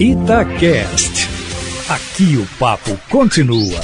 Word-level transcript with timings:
Itacast. 0.00 1.28
Aqui 1.88 2.36
o 2.36 2.46
papo 2.56 2.96
continua. 3.10 3.80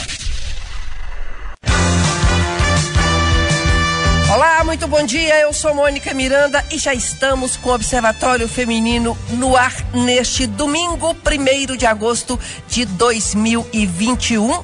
Olá, 4.33 4.63
muito 4.63 4.87
bom 4.87 5.05
dia. 5.05 5.41
Eu 5.41 5.53
sou 5.53 5.75
Mônica 5.75 6.15
Miranda 6.15 6.65
e 6.71 6.79
já 6.79 6.95
estamos 6.95 7.57
com 7.57 7.71
o 7.71 7.75
Observatório 7.75 8.46
Feminino 8.46 9.19
no 9.30 9.57
ar 9.57 9.75
neste 9.93 10.46
domingo, 10.46 11.16
1 11.16 11.77
de 11.77 11.84
agosto 11.84 12.38
de 12.68 12.84
2021. 12.84 14.62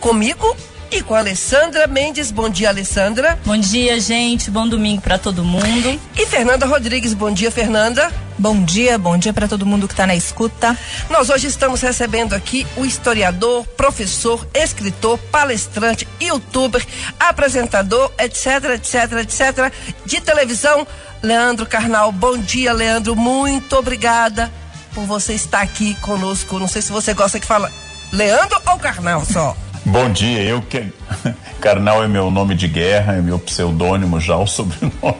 Comigo, 0.00 0.56
e 0.90 1.02
com 1.02 1.14
a 1.14 1.18
Alessandra 1.18 1.86
Mendes. 1.86 2.30
Bom 2.30 2.48
dia, 2.48 2.68
Alessandra. 2.68 3.38
Bom 3.44 3.56
dia, 3.56 4.00
gente. 4.00 4.50
Bom 4.50 4.68
domingo 4.68 5.02
para 5.02 5.18
todo 5.18 5.44
mundo. 5.44 6.00
E 6.16 6.26
Fernanda 6.26 6.66
Rodrigues. 6.66 7.14
Bom 7.14 7.30
dia, 7.30 7.50
Fernanda. 7.50 8.12
Bom 8.38 8.62
dia, 8.62 8.96
bom 8.96 9.18
dia 9.18 9.32
para 9.32 9.48
todo 9.48 9.66
mundo 9.66 9.88
que 9.88 9.94
está 9.94 10.06
na 10.06 10.14
escuta. 10.14 10.78
Nós 11.10 11.28
hoje 11.28 11.48
estamos 11.48 11.80
recebendo 11.80 12.34
aqui 12.34 12.64
o 12.76 12.84
historiador, 12.84 13.66
professor, 13.76 14.46
escritor, 14.54 15.18
palestrante, 15.32 16.06
youtuber, 16.20 16.86
apresentador, 17.18 18.12
etc, 18.16 18.74
etc, 18.74 19.12
etc, 19.22 19.72
de 20.06 20.20
televisão, 20.20 20.86
Leandro 21.20 21.66
Carnal. 21.66 22.12
Bom 22.12 22.38
dia, 22.38 22.72
Leandro. 22.72 23.16
Muito 23.16 23.76
obrigada 23.76 24.52
por 24.94 25.04
você 25.04 25.34
estar 25.34 25.60
aqui 25.60 25.96
conosco. 25.96 26.60
Não 26.60 26.68
sei 26.68 26.80
se 26.80 26.92
você 26.92 27.12
gosta 27.14 27.40
que 27.40 27.46
fala 27.46 27.72
Leandro 28.12 28.60
ou 28.66 28.78
Carnal 28.78 29.24
só. 29.24 29.56
Bom 29.88 30.10
dia, 30.10 30.42
eu 30.42 30.60
que. 30.60 30.92
Carnal 31.62 32.04
é 32.04 32.06
meu 32.06 32.30
nome 32.30 32.54
de 32.54 32.68
guerra, 32.68 33.14
é 33.14 33.22
meu 33.22 33.38
pseudônimo 33.38 34.20
já, 34.20 34.36
o 34.36 34.44
sobrenome. 34.46 35.16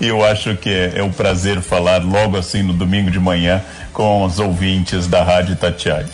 eu 0.00 0.24
acho 0.24 0.56
que 0.56 0.68
é, 0.68 0.98
é 0.98 1.02
um 1.04 1.12
prazer 1.12 1.60
falar 1.60 2.02
logo 2.02 2.36
assim 2.36 2.62
no 2.62 2.72
domingo 2.72 3.12
de 3.12 3.20
manhã 3.20 3.62
com 3.92 4.24
os 4.24 4.40
ouvintes 4.40 5.06
da 5.06 5.22
Rádio 5.22 5.54
Tatiaia. 5.54 6.08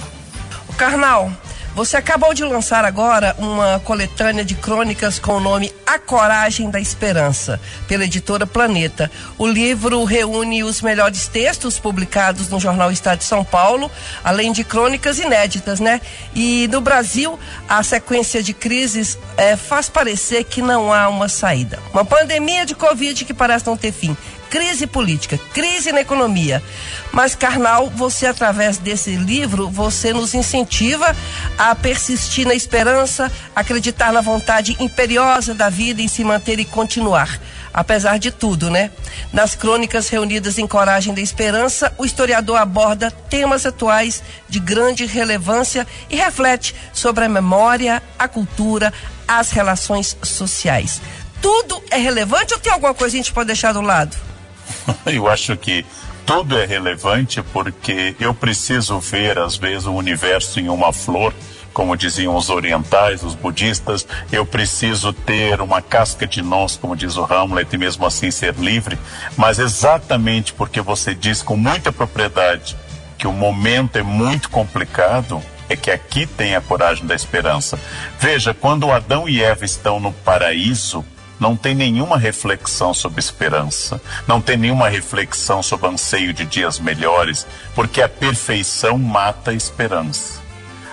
Carnal, 0.77 1.33
você 1.74 1.97
acabou 1.97 2.33
de 2.33 2.44
lançar 2.44 2.84
agora 2.84 3.34
uma 3.36 3.80
coletânea 3.80 4.44
de 4.44 4.55
crônicas 4.55 5.19
com 5.19 5.33
o 5.33 5.41
nome 5.41 5.75
A 5.84 5.98
Coragem 5.98 6.70
da 6.70 6.81
Esperança, 6.81 7.61
pela 7.89 8.05
editora 8.05 8.47
Planeta. 8.47 9.11
O 9.36 9.47
livro 9.47 10.05
reúne 10.05 10.62
os 10.62 10.81
melhores 10.81 11.27
textos 11.27 11.78
publicados 11.78 12.48
no 12.48 12.61
jornal 12.61 12.92
Estado 12.92 13.19
de 13.19 13.25
São 13.25 13.44
Paulo, 13.44 13.91
além 14.22 14.53
de 14.53 14.62
crônicas 14.62 15.19
inéditas, 15.19 15.81
né? 15.81 16.00
E 16.33 16.69
no 16.70 16.81
Brasil, 16.81 17.39
a 17.69 17.83
sequência 17.83 18.41
de 18.41 18.55
crises 18.55 19.19
é, 19.36 19.56
faz 19.56 19.88
parecer 19.88 20.44
que 20.44 20.62
não 20.62 20.92
há 20.92 21.09
uma 21.09 21.28
saída. 21.28 21.81
Uma 21.92 22.05
pandemia 22.05 22.64
de 22.64 22.77
Covid 22.77 23.25
que 23.25 23.34
parece 23.34 23.66
não 23.66 23.77
ter 23.77 23.91
fim 23.91 24.16
crise 24.55 24.86
política, 24.86 25.36
crise 25.52 25.91
na 25.91 26.02
economia. 26.02 26.62
Mas, 27.10 27.34
Karnal, 27.34 27.91
você, 27.91 28.24
através 28.24 28.78
desse 28.78 29.16
livro, 29.16 29.69
você 29.69 30.12
nos 30.12 30.33
incentiva 30.33 31.16
a 31.58 31.74
persistir 31.74 32.47
na 32.47 32.55
esperança, 32.55 33.32
acreditar 33.52 34.12
na 34.12 34.20
vontade 34.20 34.77
imperiosa 34.78 35.55
da 35.55 35.69
vida 35.69 36.00
em 36.00 36.06
se 36.06 36.22
manter 36.22 36.60
e 36.60 36.64
continuar. 36.64 37.41
Apesar 37.72 38.16
de 38.16 38.30
tudo, 38.30 38.70
né? 38.70 38.92
Nas 39.32 39.56
crônicas 39.56 40.08
reunidas 40.08 40.56
em 40.56 40.69
Coragem 40.69 41.12
da 41.12 41.20
Esperança, 41.20 41.92
o 41.98 42.05
historiador 42.05 42.56
aborda 42.56 43.10
temas 43.10 43.66
atuais 43.66 44.22
de 44.48 44.60
grande 44.60 45.05
relevância 45.05 45.84
e 46.08 46.14
reflete 46.14 46.77
sobre 46.92 47.25
a 47.25 47.28
memória, 47.28 48.00
a 48.16 48.28
cultura, 48.28 48.92
as 49.27 49.50
relações 49.50 50.16
sociais. 50.22 51.00
Tudo 51.42 51.82
é 51.91 51.97
relevante 51.97 52.55
ou 52.55 52.60
tem 52.60 52.72
alguma 52.72 52.94
coisa 52.94 53.16
que 53.16 53.19
a 53.19 53.22
gente 53.25 53.32
pode 53.32 53.48
deixar 53.48 53.72
do 53.72 53.80
lado? 53.80 54.34
eu 55.07 55.29
acho 55.29 55.57
que 55.57 55.84
tudo 56.27 56.59
é 56.59 56.65
relevante 56.65 57.43
porque 57.43 58.17
eu 58.19 58.34
preciso 58.34 58.98
ver, 58.98 59.39
às 59.39 59.56
vezes, 59.56 59.87
o 59.87 59.93
universo 59.93 60.59
em 60.59 60.69
uma 60.69 60.93
flor, 60.93 61.34
como 61.73 61.97
diziam 61.97 62.34
os 62.37 62.48
orientais, 62.48 63.23
os 63.23 63.34
budistas. 63.34 64.06
Eu 64.33 64.47
preciso 64.47 65.12
ter 65.12 65.61
uma 65.61 65.83
casca 65.83 66.27
de 66.27 66.41
nós, 66.41 66.77
como 66.77 66.97
diz 66.97 67.16
o 67.16 67.25
Hamlet, 67.25 67.75
e 67.75 67.78
mesmo 67.78 68.06
assim 68.06 68.31
ser 68.31 68.55
livre. 68.55 68.99
Mas 69.37 69.59
exatamente 69.59 70.53
porque 70.55 70.81
você 70.81 71.15
diz 71.15 71.43
com 71.43 71.56
muita 71.56 71.93
propriedade 71.93 72.77
que 73.19 73.27
o 73.27 73.33
momento 73.33 73.97
é 73.97 74.03
muito 74.03 74.49
complicado, 74.49 75.43
é 75.69 75.77
que 75.77 75.91
aqui 75.91 76.27
tem 76.27 76.55
a 76.55 76.61
coragem 76.61 77.06
da 77.06 77.15
esperança. 77.15 77.78
Veja, 78.19 78.55
quando 78.55 78.91
Adão 78.91 79.28
e 79.28 79.43
Eva 79.43 79.65
estão 79.65 79.99
no 80.00 80.12
paraíso, 80.12 81.05
não 81.44 81.55
tem 81.55 81.75
nenhuma 81.75 82.16
reflexão 82.16 82.94
sobre 82.94 83.21
esperança, 83.21 84.00
não 84.27 84.41
tem 84.41 84.56
nenhuma 84.56 84.88
reflexão 84.88 85.62
sobre 85.62 85.88
anseio 85.88 86.32
de 86.32 86.47
dias 86.47 86.78
melhores, 86.78 87.47
porque 87.75 88.00
a 88.00 88.09
perfeição 88.09 88.97
mata 88.97 89.50
a 89.50 89.55
esperança. 89.55 90.41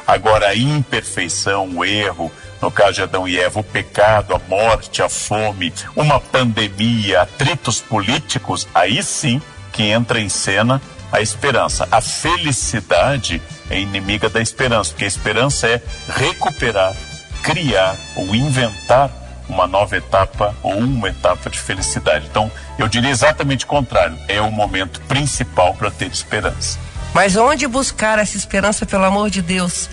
Agora, 0.05 0.49
a 0.49 0.55
imperfeição, 0.55 1.69
o 1.69 1.85
erro, 1.85 2.29
no 2.61 2.69
caso 2.69 2.95
de 2.95 3.01
Adão 3.03 3.25
e 3.25 3.39
Eva, 3.39 3.61
o 3.61 3.63
pecado, 3.63 4.35
a 4.35 4.41
morte, 4.49 5.01
a 5.01 5.07
fome, 5.07 5.73
uma 5.95 6.19
pandemia, 6.19 7.21
atritos 7.21 7.79
políticos, 7.79 8.67
aí 8.75 9.01
sim 9.01 9.41
que 9.71 9.83
entra 9.83 10.19
em 10.19 10.27
cena 10.27 10.81
a 11.13 11.21
esperança. 11.21 11.87
A 11.89 12.01
felicidade 12.01 13.41
é 13.69 13.79
inimiga 13.79 14.27
da 14.27 14.41
esperança, 14.41 14.89
porque 14.89 15.05
a 15.05 15.07
esperança 15.07 15.65
é 15.65 15.81
recuperar, 16.09 16.93
criar 17.41 17.95
ou 18.17 18.35
inventar 18.35 19.20
uma 19.47 19.67
nova 19.67 19.97
etapa 19.97 20.55
ou 20.63 20.77
uma 20.77 21.09
etapa 21.09 21.49
de 21.49 21.59
felicidade. 21.59 22.27
Então, 22.29 22.51
eu 22.77 22.87
diria 22.87 23.09
exatamente 23.09 23.65
o 23.65 23.67
contrário. 23.67 24.17
É 24.27 24.41
o 24.41 24.51
momento 24.51 25.01
principal 25.01 25.73
para 25.73 25.91
ter 25.91 26.07
esperança. 26.07 26.79
Mas 27.13 27.35
onde 27.35 27.67
buscar 27.67 28.19
essa 28.19 28.37
esperança, 28.37 28.85
pelo 28.85 29.03
amor 29.03 29.29
de 29.29 29.41
Deus? 29.41 29.89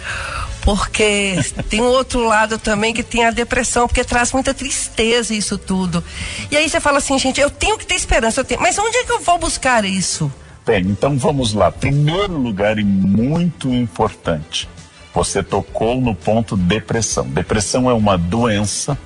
Porque 0.62 1.37
tem 1.69 1.81
um 1.81 1.87
outro 1.87 2.26
lado 2.26 2.58
também 2.58 2.92
que 2.92 3.03
tem 3.03 3.25
a 3.25 3.31
depressão, 3.31 3.88
porque 3.88 4.04
traz 4.04 4.32
muita 4.32 4.54
tristeza 4.54 5.34
isso 5.34 5.58
tudo. 5.58 6.04
E 6.50 6.56
aí 6.56 6.69
você 6.69 6.78
fala 6.78 6.98
assim, 6.98 7.19
gente, 7.19 7.41
eu 7.41 7.50
tenho 7.50 7.78
que 7.78 7.87
ter 7.87 7.94
esperança, 7.94 8.41
eu 8.41 8.44
tenho... 8.44 8.60
mas 8.60 8.78
onde 8.78 8.97
é 8.97 9.04
que 9.04 9.12
eu 9.12 9.20
vou 9.20 9.38
buscar 9.38 9.84
isso? 9.84 10.31
Bem, 10.66 10.82
então 10.82 11.16
vamos 11.16 11.54
lá. 11.54 11.72
Primeiro 11.72 12.34
lugar 12.37 12.78
e 12.78 12.84
muito 12.84 13.72
importante, 13.72 14.69
você 15.14 15.42
tocou 15.42 16.00
no 16.00 16.14
ponto 16.14 16.56
depressão. 16.56 17.26
Depressão 17.26 17.88
é 17.88 17.94
uma 17.94 18.19
doença 18.19 18.97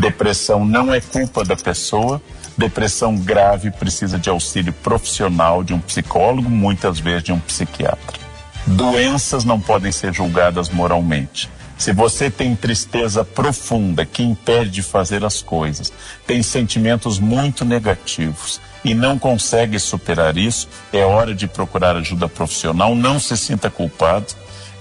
Depressão 0.00 0.64
não 0.64 0.92
é 0.94 0.98
culpa 0.98 1.44
da 1.44 1.54
pessoa. 1.54 2.22
Depressão 2.56 3.16
grave 3.16 3.70
precisa 3.70 4.18
de 4.18 4.30
auxílio 4.30 4.72
profissional 4.72 5.62
de 5.62 5.74
um 5.74 5.78
psicólogo, 5.78 6.48
muitas 6.48 6.98
vezes 6.98 7.24
de 7.24 7.32
um 7.32 7.38
psiquiatra. 7.38 8.18
Doenças 8.66 9.44
não 9.44 9.60
podem 9.60 9.92
ser 9.92 10.14
julgadas 10.14 10.70
moralmente. 10.70 11.50
Se 11.76 11.92
você 11.92 12.30
tem 12.30 12.56
tristeza 12.56 13.24
profunda 13.24 14.06
que 14.06 14.22
impede 14.22 14.70
de 14.70 14.82
fazer 14.82 15.22
as 15.22 15.42
coisas, 15.42 15.92
tem 16.26 16.42
sentimentos 16.42 17.18
muito 17.18 17.62
negativos 17.62 18.58
e 18.82 18.94
não 18.94 19.18
consegue 19.18 19.78
superar 19.78 20.38
isso, 20.38 20.66
é 20.92 21.04
hora 21.04 21.34
de 21.34 21.46
procurar 21.46 21.96
ajuda 21.96 22.26
profissional. 22.26 22.94
Não 22.94 23.20
se 23.20 23.36
sinta 23.36 23.68
culpado. 23.68 24.26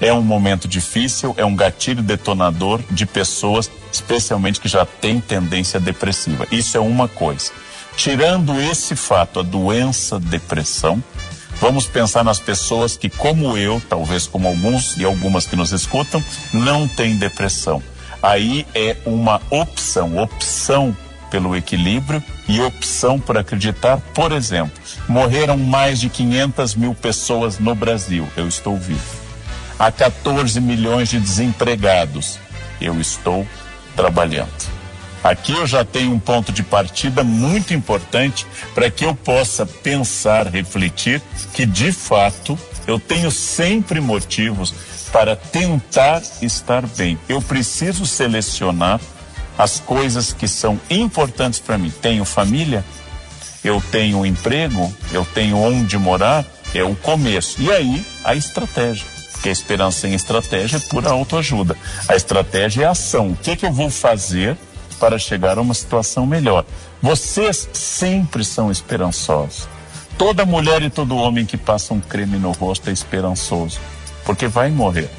É 0.01 0.13
um 0.13 0.21
momento 0.21 0.67
difícil, 0.67 1.33
é 1.37 1.43
um 1.43 1.55
gatilho 1.55 2.01
detonador 2.01 2.81
de 2.89 3.05
pessoas, 3.05 3.69
especialmente 3.91 4.59
que 4.59 4.67
já 4.69 4.85
têm 4.85 5.19
tendência 5.19 5.79
depressiva. 5.79 6.47
Isso 6.51 6.77
é 6.77 6.79
uma 6.79 7.07
coisa. 7.07 7.51
Tirando 7.97 8.59
esse 8.61 8.95
fato, 8.95 9.41
a 9.41 9.43
doença 9.43 10.17
depressão, 10.17 11.03
vamos 11.59 11.85
pensar 11.85 12.23
nas 12.23 12.39
pessoas 12.39 12.95
que, 12.95 13.09
como 13.09 13.57
eu, 13.57 13.81
talvez 13.89 14.25
como 14.25 14.47
alguns 14.47 14.95
e 14.95 15.03
algumas 15.03 15.45
que 15.45 15.57
nos 15.57 15.73
escutam, 15.73 16.23
não 16.53 16.87
têm 16.87 17.17
depressão. 17.17 17.83
Aí 18.23 18.66
é 18.73 18.95
uma 19.05 19.41
opção, 19.49 20.17
opção 20.17 20.95
pelo 21.29 21.57
equilíbrio 21.57 22.23
e 22.47 22.61
opção 22.61 23.19
por 23.19 23.37
acreditar. 23.37 23.97
Por 24.13 24.31
exemplo, 24.31 24.71
morreram 25.09 25.57
mais 25.57 25.99
de 25.99 26.07
500 26.07 26.75
mil 26.75 26.95
pessoas 26.95 27.59
no 27.59 27.75
Brasil. 27.75 28.25
Eu 28.37 28.47
estou 28.47 28.77
vivo 28.77 29.18
há 29.79 29.90
14 29.91 30.59
milhões 30.59 31.09
de 31.09 31.20
desempregados. 31.20 32.37
Eu 32.81 32.99
estou 32.99 33.47
trabalhando. 33.96 34.79
Aqui 35.23 35.52
eu 35.52 35.67
já 35.67 35.84
tenho 35.84 36.14
um 36.14 36.20
ponto 36.20 36.52
de 36.52 36.64
partida 36.64 37.23
muito 37.23 37.73
importante 37.73 38.46
para 38.73 38.90
que 38.90 39.03
eu 39.03 39.16
possa 39.16 39.66
pensar, 39.66 40.47
refletir 40.47 41.22
que 41.53 41.66
de 41.66 41.91
fato 41.91 42.58
eu 42.87 42.99
tenho 42.99 43.29
sempre 43.29 43.99
motivos 43.99 44.73
para 45.11 45.35
tentar 45.35 46.22
estar 46.41 46.85
bem. 46.85 47.20
Eu 47.28 47.41
preciso 47.41 48.05
selecionar 48.05 48.99
as 49.58 49.79
coisas 49.79 50.31
que 50.31 50.47
são 50.47 50.79
importantes 50.90 51.59
para 51.59 51.78
mim. 51.78 51.91
Tenho 52.02 52.23
família, 52.23 52.85
eu 53.61 53.84
tenho 53.91 54.26
emprego, 54.26 54.93
eu 55.11 55.26
tenho 55.26 55.58
onde 55.58 55.97
morar, 55.97 56.46
é 56.73 56.84
o 56.84 56.96
começo. 56.96 57.61
E 57.61 57.70
aí 57.70 58.05
a 58.23 58.35
estratégia. 58.35 59.18
Porque 59.40 59.47
a 59.47 59.53
esperança 59.53 60.02
sem 60.02 60.14
estratégia 60.14 60.76
é 60.76 60.80
pura 60.82 61.12
autoajuda. 61.12 61.78
A 62.09 62.16
estratégia 62.16 62.84
é 62.84 62.88
ação. 62.88 63.30
O 63.30 63.36
que, 63.38 63.52
é 63.52 63.56
que 63.56 63.66
eu 63.66 63.72
vou 63.72 63.90
fazer 63.90 64.58
para 65.00 65.18
chegar 65.18 65.58
a 65.58 65.62
uma 65.62 65.74
situação 65.74 66.26
melhor? 66.26 66.66
Vocês 67.02 67.70
sempre 67.72 68.44
são 68.44 68.70
esperançosos. 68.70 69.66
toda 70.18 70.46
mulher 70.46 70.82
e 70.82 70.90
todo 70.90 71.16
homem 71.16 71.46
que 71.46 71.56
passa 71.56 71.94
um 71.94 72.02
creme 72.02 72.38
no 72.38 72.52
rosto 72.52 72.90
é 72.90 72.91
esperançoso, 72.91 73.80
porque 74.26 74.46
vai 74.50 74.70
morrer. 74.70 75.09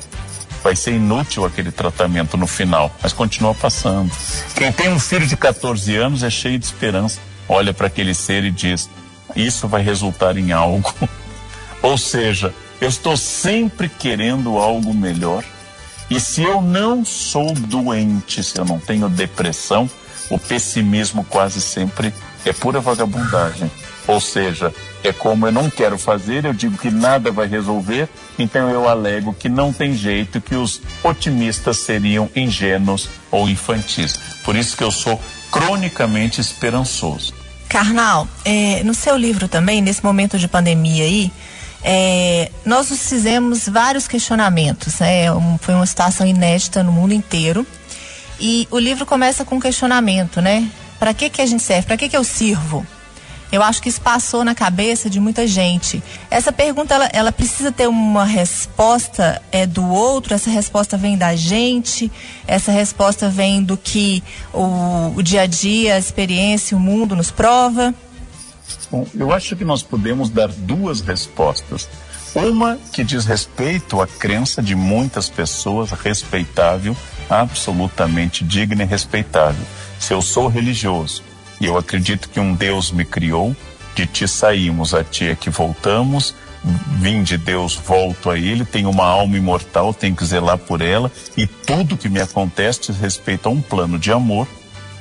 Vai 0.62 0.76
ser 0.76 0.92
inútil 0.92 1.46
aquele 1.46 1.72
tratamento 1.72 2.36
no 2.36 2.46
final, 2.46 2.94
mas 3.02 3.14
continua 3.14 3.54
passando. 3.54 4.12
Quem 4.54 4.70
tem 4.70 4.92
um 4.92 5.00
filho 5.00 5.26
de 5.26 5.34
14 5.34 5.96
anos 5.96 6.22
é 6.22 6.28
cheio 6.28 6.58
de 6.58 6.66
esperança. 6.66 7.18
Olha 7.48 7.72
para 7.72 7.86
aquele 7.86 8.12
ser 8.12 8.44
e 8.44 8.50
diz: 8.50 8.90
Isso 9.34 9.66
vai 9.66 9.80
resultar 9.80 10.36
em 10.36 10.52
algo. 10.52 10.94
Ou 11.80 11.96
seja, 11.96 12.52
eu 12.80 12.88
estou 12.88 13.16
sempre 13.16 13.88
querendo 13.88 14.58
algo 14.58 14.94
melhor. 14.94 15.44
E 16.10 16.18
se 16.18 16.42
eu 16.42 16.60
não 16.60 17.04
sou 17.04 17.52
doente, 17.52 18.42
se 18.42 18.58
eu 18.58 18.64
não 18.64 18.80
tenho 18.80 19.08
depressão, 19.08 19.88
o 20.28 20.38
pessimismo 20.38 21.24
quase 21.24 21.60
sempre 21.60 22.12
é 22.44 22.52
pura 22.52 22.80
vagabundagem. 22.80 23.70
Ou 24.06 24.20
seja, 24.20 24.72
é 25.04 25.12
como 25.12 25.46
eu 25.46 25.52
não 25.52 25.70
quero 25.70 25.96
fazer, 25.96 26.44
eu 26.44 26.52
digo 26.52 26.76
que 26.76 26.90
nada 26.90 27.30
vai 27.30 27.46
resolver, 27.46 28.08
então 28.38 28.68
eu 28.70 28.88
alego 28.88 29.32
que 29.32 29.48
não 29.48 29.72
tem 29.72 29.94
jeito, 29.94 30.40
que 30.40 30.56
os 30.56 30.80
otimistas 31.04 31.78
seriam 31.78 32.28
ingênuos 32.34 33.08
ou 33.30 33.48
infantis. 33.48 34.18
Por 34.42 34.56
isso 34.56 34.76
que 34.76 34.82
eu 34.82 34.90
sou 34.90 35.20
cronicamente 35.50 36.40
esperançoso. 36.40 37.34
Carnal, 37.68 38.26
é, 38.44 38.82
no 38.82 38.94
seu 38.94 39.16
livro 39.16 39.46
também, 39.46 39.80
nesse 39.80 40.02
momento 40.02 40.38
de 40.38 40.48
pandemia 40.48 41.04
aí, 41.04 41.30
é, 41.82 42.50
nós 42.64 42.90
nos 42.90 43.08
fizemos 43.08 43.68
vários 43.68 44.06
questionamentos. 44.06 44.98
Né? 44.98 45.32
Um, 45.32 45.58
foi 45.58 45.74
uma 45.74 45.86
situação 45.86 46.26
inédita 46.26 46.82
no 46.82 46.92
mundo 46.92 47.12
inteiro. 47.12 47.66
E 48.38 48.66
o 48.70 48.78
livro 48.78 49.04
começa 49.04 49.44
com 49.44 49.56
um 49.56 49.60
questionamento, 49.60 50.40
né? 50.40 50.70
Para 50.98 51.12
que, 51.12 51.28
que 51.28 51.42
a 51.42 51.46
gente 51.46 51.62
serve? 51.62 51.86
Para 51.86 51.96
que, 51.96 52.08
que 52.08 52.16
eu 52.16 52.24
sirvo? 52.24 52.86
Eu 53.52 53.62
acho 53.62 53.82
que 53.82 53.88
isso 53.88 54.00
passou 54.00 54.44
na 54.44 54.54
cabeça 54.54 55.10
de 55.10 55.18
muita 55.18 55.46
gente. 55.46 56.02
Essa 56.30 56.52
pergunta 56.52 56.94
ela, 56.94 57.10
ela 57.12 57.32
precisa 57.32 57.72
ter 57.72 57.88
uma 57.88 58.24
resposta 58.24 59.42
é 59.50 59.66
do 59.66 59.84
outro. 59.88 60.34
Essa 60.34 60.48
resposta 60.48 60.96
vem 60.96 61.18
da 61.18 61.34
gente. 61.34 62.10
Essa 62.46 62.70
resposta 62.70 63.28
vem 63.28 63.62
do 63.62 63.76
que 63.76 64.22
o, 64.54 65.12
o 65.16 65.22
dia 65.22 65.42
a 65.42 65.46
dia, 65.46 65.96
a 65.96 65.98
experiência, 65.98 66.76
o 66.76 66.80
mundo 66.80 67.16
nos 67.16 67.30
prova. 67.30 67.92
Bom, 68.90 69.06
eu 69.14 69.32
acho 69.32 69.54
que 69.54 69.64
nós 69.64 69.82
podemos 69.82 70.30
dar 70.30 70.48
duas 70.48 71.00
respostas. 71.00 71.88
Uma 72.34 72.78
que 72.92 73.04
diz 73.04 73.24
respeito 73.24 74.00
à 74.00 74.06
crença 74.06 74.62
de 74.62 74.74
muitas 74.74 75.28
pessoas, 75.28 75.90
respeitável, 75.90 76.96
absolutamente 77.28 78.44
digna 78.44 78.82
e 78.82 78.86
respeitável. 78.86 79.64
Se 79.98 80.12
eu 80.12 80.22
sou 80.22 80.48
religioso, 80.48 81.22
e 81.60 81.66
eu 81.66 81.76
acredito 81.76 82.28
que 82.28 82.40
um 82.40 82.54
Deus 82.54 82.90
me 82.90 83.04
criou, 83.04 83.54
de 83.94 84.06
ti 84.06 84.26
saímos, 84.26 84.94
a 84.94 85.04
ti 85.04 85.26
é 85.26 85.34
que 85.34 85.50
voltamos, 85.50 86.34
vim 86.98 87.22
de 87.22 87.36
Deus, 87.36 87.74
volto 87.74 88.30
a 88.30 88.38
Ele, 88.38 88.64
tenho 88.64 88.90
uma 88.90 89.06
alma 89.06 89.36
imortal, 89.36 89.92
tenho 89.92 90.14
que 90.14 90.24
zelar 90.24 90.58
por 90.58 90.80
ela, 90.80 91.10
e 91.36 91.46
tudo 91.46 91.96
que 91.96 92.08
me 92.08 92.20
acontece 92.20 92.80
diz 92.80 92.98
respeito 92.98 93.48
a 93.48 93.52
um 93.52 93.60
plano 93.60 93.98
de 93.98 94.12
amor 94.12 94.46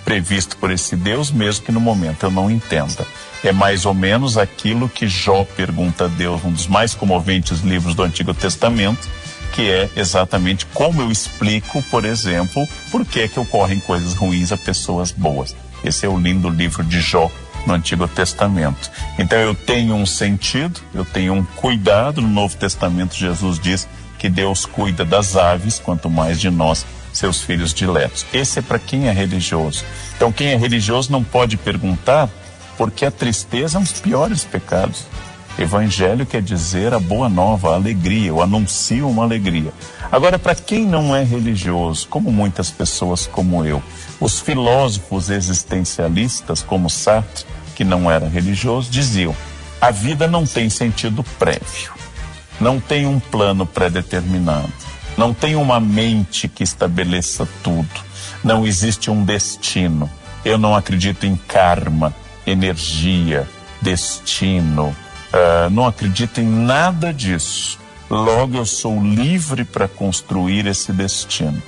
previsto 0.04 0.58
por 0.58 0.72
esse 0.72 0.96
Deus, 0.96 1.32
mesmo 1.32 1.66
que 1.66 1.72
no 1.72 1.80
momento 1.80 2.26
eu 2.26 2.32
não 2.32 2.50
entenda. 2.50 3.06
É 3.44 3.52
mais 3.52 3.86
ou 3.86 3.94
menos 3.94 4.38
aquilo 4.38 4.90
que 4.90 5.08
Jó 5.08 5.46
pergunta 5.56 6.06
a 6.06 6.08
Deus, 6.08 6.44
um 6.44 6.52
dos 6.52 6.68
mais 6.68 6.94
comoventes 6.94 7.60
livros 7.62 7.96
do 7.96 8.04
Antigo 8.04 8.34
Testamento, 8.34 9.08
que 9.54 9.70
é 9.70 9.90
exatamente 9.96 10.66
como 10.68 11.02
eu 11.02 11.12
explico, 11.12 11.82
por 11.84 12.06
exemplo, 12.06 12.68
por 12.92 13.06
que, 13.06 13.28
que 13.28 13.40
ocorrem 13.40 13.80
coisas 13.80 14.14
ruins 14.14 14.52
a 14.52 14.58
pessoas 14.58 15.12
boas. 15.12 15.56
Esse 15.84 16.06
é 16.06 16.10
o 16.10 16.20
lindo 16.20 16.50
livro 16.50 16.84
de 16.84 17.00
Jó 17.00 17.32
no 17.66 17.74
Antigo 17.74 18.08
Testamento. 18.08 18.90
Então 19.18 19.38
eu 19.38 19.56
tenho 19.56 19.96
um 19.96 20.06
sentido, 20.06 20.80
eu 20.94 21.06
tenho 21.06 21.34
um 21.34 21.44
cuidado. 21.44 22.22
No 22.22 22.28
Novo 22.28 22.56
Testamento, 22.58 23.16
Jesus 23.16 23.60
diz 23.60 23.88
que 24.18 24.30
Deus 24.30 24.66
cuida 24.66 25.06
das 25.06 25.36
aves, 25.36 25.80
quanto 25.80 26.10
mais 26.10 26.40
de 26.40 26.50
nós, 26.50 26.86
seus 27.14 27.42
filhos 27.42 27.74
diletos. 27.74 28.26
Esse 28.34 28.60
é 28.60 28.62
para 28.62 28.80
quem 28.80 29.08
é 29.08 29.12
religioso. 29.12 29.84
Então, 30.16 30.32
quem 30.32 30.50
é 30.50 30.56
religioso 30.56 31.12
não 31.12 31.24
pode 31.24 31.58
perguntar, 31.58 32.30
porque 32.78 33.06
a 33.06 33.12
tristeza 33.12 33.78
é 33.78 33.80
um 33.80 33.84
dos 33.84 34.00
piores 34.00 34.44
pecados. 34.44 35.06
Evangelho 35.58 36.26
quer 36.26 36.42
dizer 36.42 36.94
a 36.94 37.00
boa 37.00 37.28
nova, 37.28 37.72
a 37.72 37.76
alegria, 37.76 38.30
eu 38.30 38.42
anuncio 38.42 39.10
uma 39.10 39.24
alegria. 39.24 39.74
Agora, 40.10 40.40
para 40.40 40.56
quem 40.56 40.86
não 40.86 41.14
é 41.14 41.24
religioso, 41.24 42.08
como 42.08 42.32
muitas 42.32 42.72
pessoas 42.72 43.28
como 43.28 43.66
eu, 43.66 43.84
os 44.20 44.40
filósofos 44.40 45.30
existencialistas, 45.30 46.64
como 46.64 46.90
Sartre, 46.90 47.46
que 47.76 47.84
não 47.84 48.10
era 48.10 48.28
religioso, 48.28 48.90
diziam: 48.90 49.36
a 49.82 49.92
vida 49.92 50.28
não 50.28 50.46
tem 50.46 50.70
sentido 50.70 51.24
prévio, 51.38 51.94
não 52.60 52.80
tem 52.80 53.06
um 53.06 53.20
plano 53.20 53.66
pré-determinado, 53.66 54.72
não 55.18 55.34
tem 55.34 55.56
uma 55.56 55.80
mente 55.80 56.48
que 56.48 56.64
estabeleça 56.64 57.48
tudo, 57.64 57.90
não 58.44 58.66
existe 58.66 59.12
um 59.12 59.24
destino. 59.24 60.10
Eu 60.44 60.58
não 60.58 60.76
acredito 60.76 61.26
em 61.26 61.36
karma, 61.36 62.16
energia, 62.48 63.48
destino, 63.82 64.88
uh, 64.88 65.70
não 65.70 65.86
acredito 65.86 66.40
em 66.40 66.48
nada 66.48 67.14
disso. 67.14 67.78
Logo, 68.10 68.58
eu 68.58 68.66
sou 68.66 69.04
livre 69.04 69.64
para 69.64 69.88
construir 69.88 70.66
esse 70.66 70.92
destino. 70.92 71.62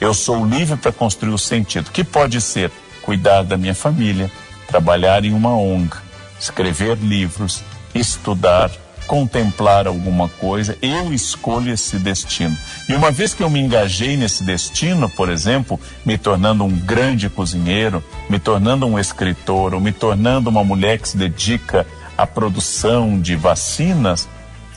Eu 0.00 0.14
sou 0.14 0.44
livre 0.46 0.76
para 0.76 0.92
construir 0.92 1.32
o 1.32 1.38
sentido, 1.38 1.90
que 1.90 2.04
pode 2.04 2.40
ser 2.40 2.70
cuidar 3.02 3.42
da 3.42 3.56
minha 3.56 3.74
família, 3.74 4.30
trabalhar 4.68 5.24
em 5.24 5.32
uma 5.32 5.56
ONG, 5.56 5.96
escrever 6.38 6.96
livros, 6.98 7.62
estudar, 7.94 8.70
contemplar 9.12 9.86
alguma 9.86 10.26
coisa, 10.26 10.74
eu 10.80 11.12
escolho 11.12 11.70
esse 11.70 11.98
destino. 11.98 12.56
E 12.88 12.94
uma 12.94 13.10
vez 13.10 13.34
que 13.34 13.42
eu 13.42 13.50
me 13.50 13.60
engajei 13.60 14.16
nesse 14.16 14.42
destino, 14.42 15.06
por 15.06 15.28
exemplo, 15.28 15.78
me 16.02 16.16
tornando 16.16 16.64
um 16.64 16.70
grande 16.70 17.28
cozinheiro, 17.28 18.02
me 18.30 18.38
tornando 18.38 18.86
um 18.86 18.98
escritor, 18.98 19.74
ou 19.74 19.80
me 19.82 19.92
tornando 19.92 20.48
uma 20.48 20.64
mulher 20.64 20.98
que 20.98 21.10
se 21.10 21.18
dedica 21.18 21.86
à 22.16 22.26
produção 22.26 23.20
de 23.20 23.36
vacinas, 23.36 24.26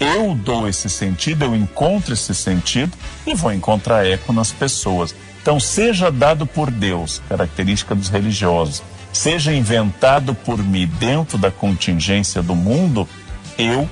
eu 0.02 0.36
dou 0.36 0.68
esse 0.68 0.90
sentido, 0.90 1.46
eu 1.46 1.56
encontro 1.56 2.12
esse 2.12 2.36
sentido 2.36 2.92
e 3.26 3.34
vou 3.34 3.54
encontrar 3.54 4.06
eco 4.06 4.34
nas 4.34 4.52
pessoas. 4.52 5.16
Então, 5.42 5.62
seja 5.62 6.12
dado 6.12 6.46
por 6.46 6.70
Deus, 6.70 7.22
característica 7.30 7.96
dos 7.96 8.10
religiosos, 8.10 8.84
seja 9.14 9.54
inventado 9.54 10.36
por 10.36 10.58
mim 10.62 10.92
dentro 11.00 11.38
da 11.38 11.50
contingência 11.50 12.44
do 12.44 12.54
mundo, 12.54 13.08
eu 13.58 13.90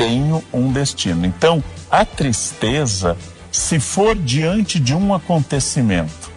tenho 0.00 0.42
um 0.50 0.72
destino. 0.72 1.26
Então, 1.26 1.62
a 1.90 2.06
tristeza, 2.06 3.18
se 3.52 3.78
for 3.78 4.16
diante 4.16 4.80
de 4.80 4.94
um 4.94 5.12
acontecimento, 5.12 6.30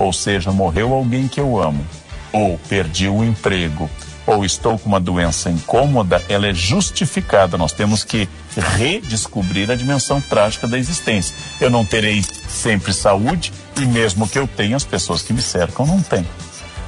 ou 0.00 0.12
seja, 0.12 0.50
morreu 0.50 0.92
alguém 0.92 1.28
que 1.28 1.38
eu 1.38 1.62
amo, 1.62 1.86
ou 2.32 2.58
perdi 2.68 3.08
o 3.08 3.22
emprego, 3.22 3.88
ou 4.26 4.44
estou 4.44 4.76
com 4.76 4.88
uma 4.88 4.98
doença 4.98 5.48
incômoda, 5.48 6.20
ela 6.28 6.48
é 6.48 6.52
justificada. 6.52 7.56
Nós 7.56 7.72
temos 7.72 8.02
que 8.02 8.28
redescobrir 8.76 9.70
a 9.70 9.76
dimensão 9.76 10.20
trágica 10.20 10.66
da 10.66 10.76
existência. 10.76 11.36
Eu 11.60 11.70
não 11.70 11.84
terei 11.84 12.22
sempre 12.48 12.92
saúde 12.92 13.52
e 13.76 13.86
mesmo 13.86 14.28
que 14.28 14.38
eu 14.38 14.48
tenha, 14.48 14.76
as 14.76 14.84
pessoas 14.84 15.22
que 15.22 15.32
me 15.32 15.40
cercam 15.40 15.86
não 15.86 16.02
têm. 16.02 16.26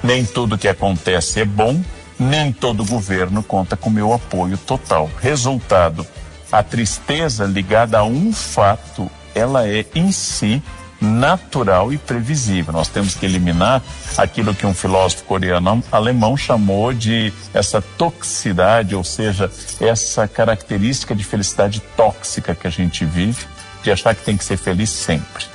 Nem 0.02 0.25
tudo 0.25 0.59
que 0.59 0.69
acontece 0.69 1.40
é 1.40 1.45
bom, 1.45 1.81
nem 2.21 2.53
todo 2.53 2.85
governo 2.85 3.43
conta 3.43 3.77
com 3.77 3.89
meu 3.89 4.12
apoio 4.12 4.59
total. 4.59 5.11
Resultado, 5.23 6.07
a 6.53 6.62
tristeza 6.62 7.47
ligada 7.47 7.99
a 7.99 8.05
um 8.05 8.31
fato, 8.31 9.11
ela 9.35 9.67
é 9.67 9.87
em 9.95 10.12
si 10.12 10.62
natural 11.00 11.91
e 11.95 11.97
previsível. 11.97 12.75
Nós 12.75 12.89
temos 12.89 13.15
que 13.15 13.25
eliminar 13.25 13.83
aquilo 14.19 14.55
que 14.55 14.67
um 14.67 14.75
filósofo 14.75 15.25
coreano 15.25 15.83
alemão 15.91 16.37
chamou 16.37 16.93
de 16.93 17.33
essa 17.55 17.81
toxicidade, 17.81 18.95
ou 18.95 19.03
seja, 19.03 19.50
essa 19.81 20.29
característica 20.29 21.15
de 21.15 21.25
felicidade 21.25 21.81
tóxica 21.97 22.55
que 22.55 22.67
a 22.67 22.71
gente 22.71 23.03
vive, 23.07 23.47
de 23.83 23.91
achar 23.91 24.15
que 24.15 24.23
tem 24.23 24.37
que 24.37 24.45
ser 24.45 24.59
feliz 24.59 24.91
sempre. 24.91 25.47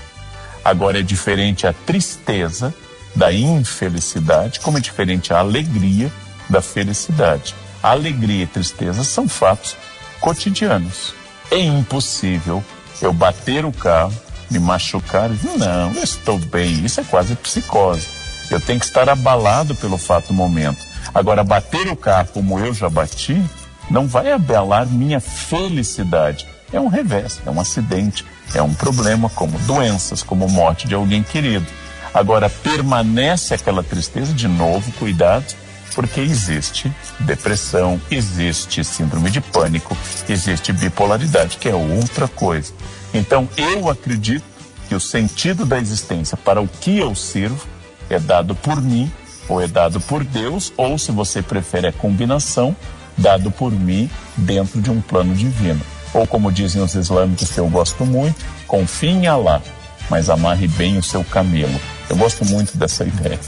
Agora 0.64 1.00
é 1.00 1.04
diferente 1.04 1.68
a 1.68 1.74
tristeza 1.74 2.74
da 3.16 3.32
infelicidade, 3.32 4.60
como 4.60 4.80
é 4.80 4.82
diferente 4.82 5.32
a 5.32 5.38
alegria 5.38 6.12
da 6.50 6.62
felicidade. 6.62 7.56
Alegria 7.82 8.44
e 8.44 8.48
tristeza 8.48 9.04
são 9.04 9.28
fatos 9.28 9.76
cotidianos. 10.20 11.14
É 11.52 11.60
impossível 11.60 12.64
eu 13.02 13.14
bater 13.14 13.66
o 13.66 13.72
carro 13.72 14.14
me 14.50 14.60
machucar. 14.60 15.30
Não, 15.58 15.92
eu 15.94 16.04
estou 16.04 16.38
bem. 16.38 16.86
Isso 16.86 17.02
é 17.02 17.04
quase 17.04 17.36
psicose. 17.36 18.08
Eu 18.50 18.60
tenho 18.60 18.80
que 18.80 18.86
estar 18.86 19.10
abalado 19.10 19.76
pelo 19.76 19.98
fato 19.98 20.28
do 20.28 20.34
momento. 20.34 20.78
Agora, 21.14 21.44
bater 21.44 21.88
o 21.88 21.96
carro 21.96 22.30
como 22.34 22.60
eu 22.60 22.74
já 22.74 22.90
bati, 22.90 23.42
não 23.90 24.08
vai 24.08 24.32
abalar 24.32 24.88
minha 24.88 25.20
felicidade. 25.20 26.48
É 26.72 26.80
um 26.80 26.88
revés, 26.88 27.40
é 27.46 27.50
um 27.50 27.60
acidente, 27.60 28.26
é 28.54 28.62
um 28.62 28.74
problema, 28.74 29.30
como 29.30 29.58
doenças, 29.60 30.22
como 30.22 30.48
morte 30.50 30.88
de 30.88 30.96
alguém 30.96 31.24
querido. 31.24 31.66
Agora, 32.14 32.50
permanece 32.50 33.54
aquela 33.54 33.84
tristeza, 33.84 34.34
de 34.34 34.48
novo, 34.48 34.92
cuidado, 34.94 35.46
Porque 35.94 36.20
existe 36.20 36.92
depressão, 37.20 38.02
existe 38.10 38.84
síndrome 38.84 39.30
de 39.30 39.40
pânico, 39.40 39.96
existe 40.28 40.74
bipolaridade, 40.74 41.58
que 41.58 41.70
é 41.70 41.76
outra 41.76 42.28
coisa. 42.28 42.74
Então, 43.14 43.48
eu 43.56 43.90
acredito 43.90 44.44
que 44.88 44.96
o 44.96 45.00
sentido 45.00 45.66
da 45.66 45.80
existência 45.80 46.38
para 46.38 46.62
o 46.62 46.68
que 46.68 46.98
eu 46.98 47.16
sirvo 47.16 47.66
é 48.10 48.20
dado 48.20 48.56
por 48.56 48.82
mim, 48.82 49.12
ou 49.48 49.62
é 49.62 49.68
dado 49.68 50.00
por 50.02 50.24
Deus, 50.24 50.74
ou 50.76 50.98
se 50.98 51.12
você 51.12 51.42
prefere 51.42 51.88
a 51.88 51.94
combinação, 51.94 52.76
dado 53.18 53.52
por 53.52 53.72
mim 53.72 54.10
dentro 54.36 54.82
de 54.82 54.92
um 54.92 55.02
plano 55.02 55.34
divino. 55.34 55.82
Ou 56.14 56.26
como 56.26 56.52
dizem 56.52 56.82
os 56.82 56.96
islâmicos 56.96 57.52
que 57.52 57.60
eu 57.60 57.68
gosto 57.70 58.06
muito, 58.06 58.44
confie 58.68 59.10
em 59.10 59.28
Allah, 59.28 59.62
mas 60.10 60.30
amarre 60.30 60.68
bem 60.68 60.98
o 60.98 61.04
seu 61.04 61.24
camelo. 61.24 61.80
Eu 62.10 62.16
gosto 62.16 62.46
muito 62.46 62.78
dessa 62.78 63.04
ideia. 63.04 63.40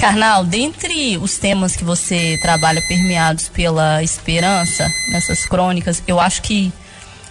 Carnal, 0.00 0.46
dentre 0.46 1.18
os 1.18 1.36
temas 1.36 1.76
que 1.76 1.84
você 1.84 2.38
trabalha 2.40 2.80
permeados 2.88 3.50
pela 3.50 4.02
esperança 4.02 4.90
nessas 5.12 5.44
crônicas, 5.44 6.02
eu 6.08 6.18
acho 6.18 6.40
que 6.40 6.72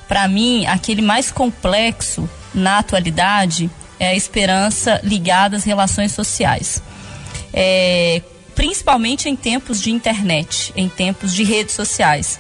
para 0.08 0.28
mim 0.28 0.68
aquele 0.68 1.02
mais 1.02 1.32
complexo 1.32 2.30
na 2.54 2.78
atualidade 2.78 3.72
é 4.00 4.10
a 4.10 4.16
esperança 4.16 5.02
ligada 5.04 5.58
às 5.58 5.64
relações 5.64 6.12
sociais. 6.12 6.80
É, 7.52 8.22
principalmente 8.54 9.28
em 9.28 9.36
tempos 9.36 9.82
de 9.82 9.90
internet, 9.90 10.72
em 10.76 10.88
tempos 10.88 11.34
de 11.34 11.44
redes 11.44 11.74
sociais. 11.74 12.40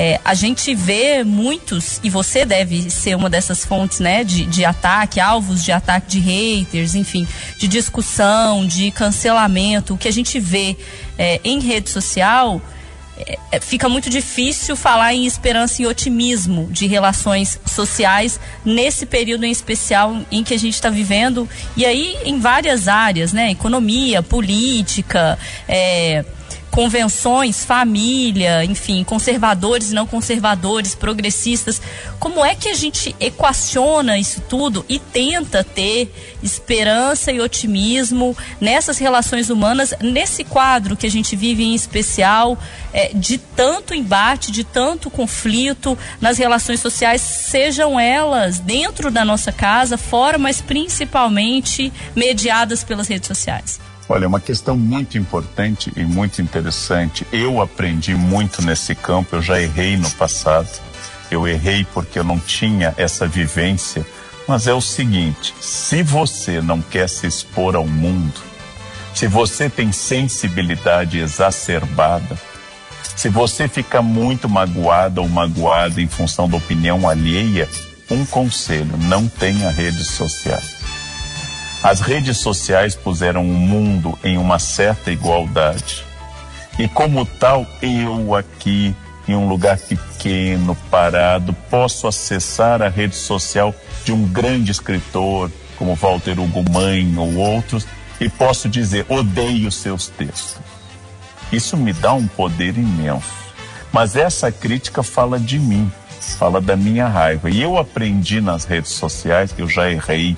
É, 0.00 0.20
a 0.24 0.32
gente 0.32 0.76
vê 0.76 1.24
muitos, 1.24 1.98
e 2.04 2.08
você 2.08 2.44
deve 2.44 2.88
ser 2.88 3.16
uma 3.16 3.28
dessas 3.28 3.64
fontes, 3.64 3.98
né, 3.98 4.22
de, 4.22 4.46
de 4.46 4.64
ataque, 4.64 5.18
alvos 5.18 5.64
de 5.64 5.72
ataque 5.72 6.06
de 6.06 6.20
haters, 6.20 6.94
enfim, 6.94 7.26
de 7.58 7.66
discussão, 7.66 8.64
de 8.64 8.92
cancelamento. 8.92 9.94
O 9.94 9.98
que 9.98 10.06
a 10.06 10.12
gente 10.12 10.38
vê 10.38 10.76
é, 11.18 11.40
em 11.42 11.58
rede 11.58 11.90
social 11.90 12.62
é, 13.18 13.38
é, 13.50 13.60
fica 13.60 13.88
muito 13.88 14.08
difícil 14.08 14.76
falar 14.76 15.14
em 15.14 15.26
esperança 15.26 15.82
e 15.82 15.86
otimismo 15.88 16.68
de 16.70 16.86
relações 16.86 17.58
sociais 17.66 18.38
nesse 18.64 19.04
período 19.04 19.46
em 19.46 19.50
especial 19.50 20.16
em 20.30 20.44
que 20.44 20.54
a 20.54 20.58
gente 20.58 20.74
está 20.74 20.90
vivendo 20.90 21.48
e 21.76 21.84
aí 21.84 22.16
em 22.24 22.38
várias 22.38 22.86
áreas, 22.86 23.32
né? 23.32 23.50
Economia, 23.50 24.22
política, 24.22 25.36
é, 25.66 26.24
convenções, 26.70 27.64
família, 27.64 28.64
enfim, 28.64 29.02
conservadores 29.04 29.90
e 29.90 29.94
não 29.94 30.06
conservadores, 30.06 30.94
progressistas. 30.94 31.80
Como 32.18 32.44
é 32.44 32.54
que 32.54 32.68
a 32.68 32.74
gente 32.74 33.14
equaciona 33.18 34.18
isso 34.18 34.42
tudo 34.48 34.84
e 34.88 34.98
tenta 34.98 35.64
ter 35.64 36.12
esperança 36.42 37.32
e 37.32 37.40
otimismo 37.40 38.36
nessas 38.60 38.98
relações 38.98 39.50
humanas, 39.50 39.94
nesse 40.00 40.44
quadro 40.44 40.96
que 40.96 41.06
a 41.06 41.10
gente 41.10 41.34
vive 41.34 41.64
em 41.64 41.74
especial, 41.74 42.58
é, 42.92 43.12
de 43.14 43.38
tanto 43.38 43.94
embate, 43.94 44.50
de 44.52 44.64
tanto 44.64 45.10
conflito 45.10 45.98
nas 46.20 46.38
relações 46.38 46.80
sociais, 46.80 47.20
sejam 47.20 47.98
elas 47.98 48.58
dentro 48.58 49.10
da 49.10 49.24
nossa 49.24 49.52
casa, 49.52 49.96
fora, 49.96 50.38
mas 50.38 50.60
principalmente 50.60 51.92
mediadas 52.14 52.84
pelas 52.84 53.08
redes 53.08 53.26
sociais? 53.26 53.87
Olha, 54.08 54.24
é 54.24 54.28
uma 54.28 54.40
questão 54.40 54.76
muito 54.76 55.18
importante 55.18 55.92
e 55.94 56.02
muito 56.02 56.40
interessante. 56.40 57.26
Eu 57.30 57.60
aprendi 57.60 58.14
muito 58.14 58.62
nesse 58.62 58.94
campo, 58.94 59.36
eu 59.36 59.42
já 59.42 59.60
errei 59.60 59.98
no 59.98 60.10
passado. 60.12 60.68
Eu 61.30 61.46
errei 61.46 61.86
porque 61.92 62.18
eu 62.18 62.24
não 62.24 62.38
tinha 62.38 62.94
essa 62.96 63.26
vivência. 63.26 64.06
Mas 64.46 64.66
é 64.66 64.72
o 64.72 64.80
seguinte: 64.80 65.54
se 65.60 66.02
você 66.02 66.62
não 66.62 66.80
quer 66.80 67.06
se 67.06 67.26
expor 67.26 67.76
ao 67.76 67.86
mundo, 67.86 68.40
se 69.14 69.26
você 69.26 69.68
tem 69.68 69.92
sensibilidade 69.92 71.18
exacerbada, 71.18 72.38
se 73.14 73.28
você 73.28 73.68
fica 73.68 74.00
muito 74.00 74.48
magoada 74.48 75.20
ou 75.20 75.28
magoada 75.28 76.00
em 76.00 76.08
função 76.08 76.48
da 76.48 76.56
opinião 76.56 77.06
alheia, 77.06 77.68
um 78.10 78.24
conselho: 78.24 78.96
não 78.96 79.28
tenha 79.28 79.68
redes 79.70 80.08
sociais. 80.08 80.77
As 81.88 82.00
redes 82.00 82.36
sociais 82.36 82.94
puseram 82.94 83.40
o 83.40 83.54
mundo 83.54 84.18
em 84.22 84.36
uma 84.36 84.58
certa 84.58 85.10
igualdade. 85.10 86.04
E 86.78 86.86
como 86.86 87.24
tal, 87.24 87.66
eu 87.80 88.34
aqui, 88.34 88.94
em 89.26 89.34
um 89.34 89.48
lugar 89.48 89.78
pequeno, 89.78 90.76
parado, 90.90 91.54
posso 91.70 92.06
acessar 92.06 92.82
a 92.82 92.90
rede 92.90 93.16
social 93.16 93.74
de 94.04 94.12
um 94.12 94.28
grande 94.28 94.70
escritor, 94.70 95.50
como 95.78 95.94
Walter 95.94 96.38
Hugo 96.38 96.62
Mãe 96.70 97.16
ou 97.16 97.34
outros, 97.36 97.86
e 98.20 98.28
posso 98.28 98.68
dizer: 98.68 99.06
odeio 99.08 99.72
seus 99.72 100.08
textos. 100.08 100.60
Isso 101.50 101.74
me 101.74 101.94
dá 101.94 102.12
um 102.12 102.28
poder 102.28 102.76
imenso. 102.76 103.32
Mas 103.90 104.14
essa 104.14 104.52
crítica 104.52 105.02
fala 105.02 105.40
de 105.40 105.58
mim, 105.58 105.90
fala 106.20 106.60
da 106.60 106.76
minha 106.76 107.08
raiva. 107.08 107.48
E 107.48 107.62
eu 107.62 107.78
aprendi 107.78 108.42
nas 108.42 108.66
redes 108.66 108.90
sociais, 108.90 109.54
eu 109.56 109.66
já 109.66 109.90
errei, 109.90 110.36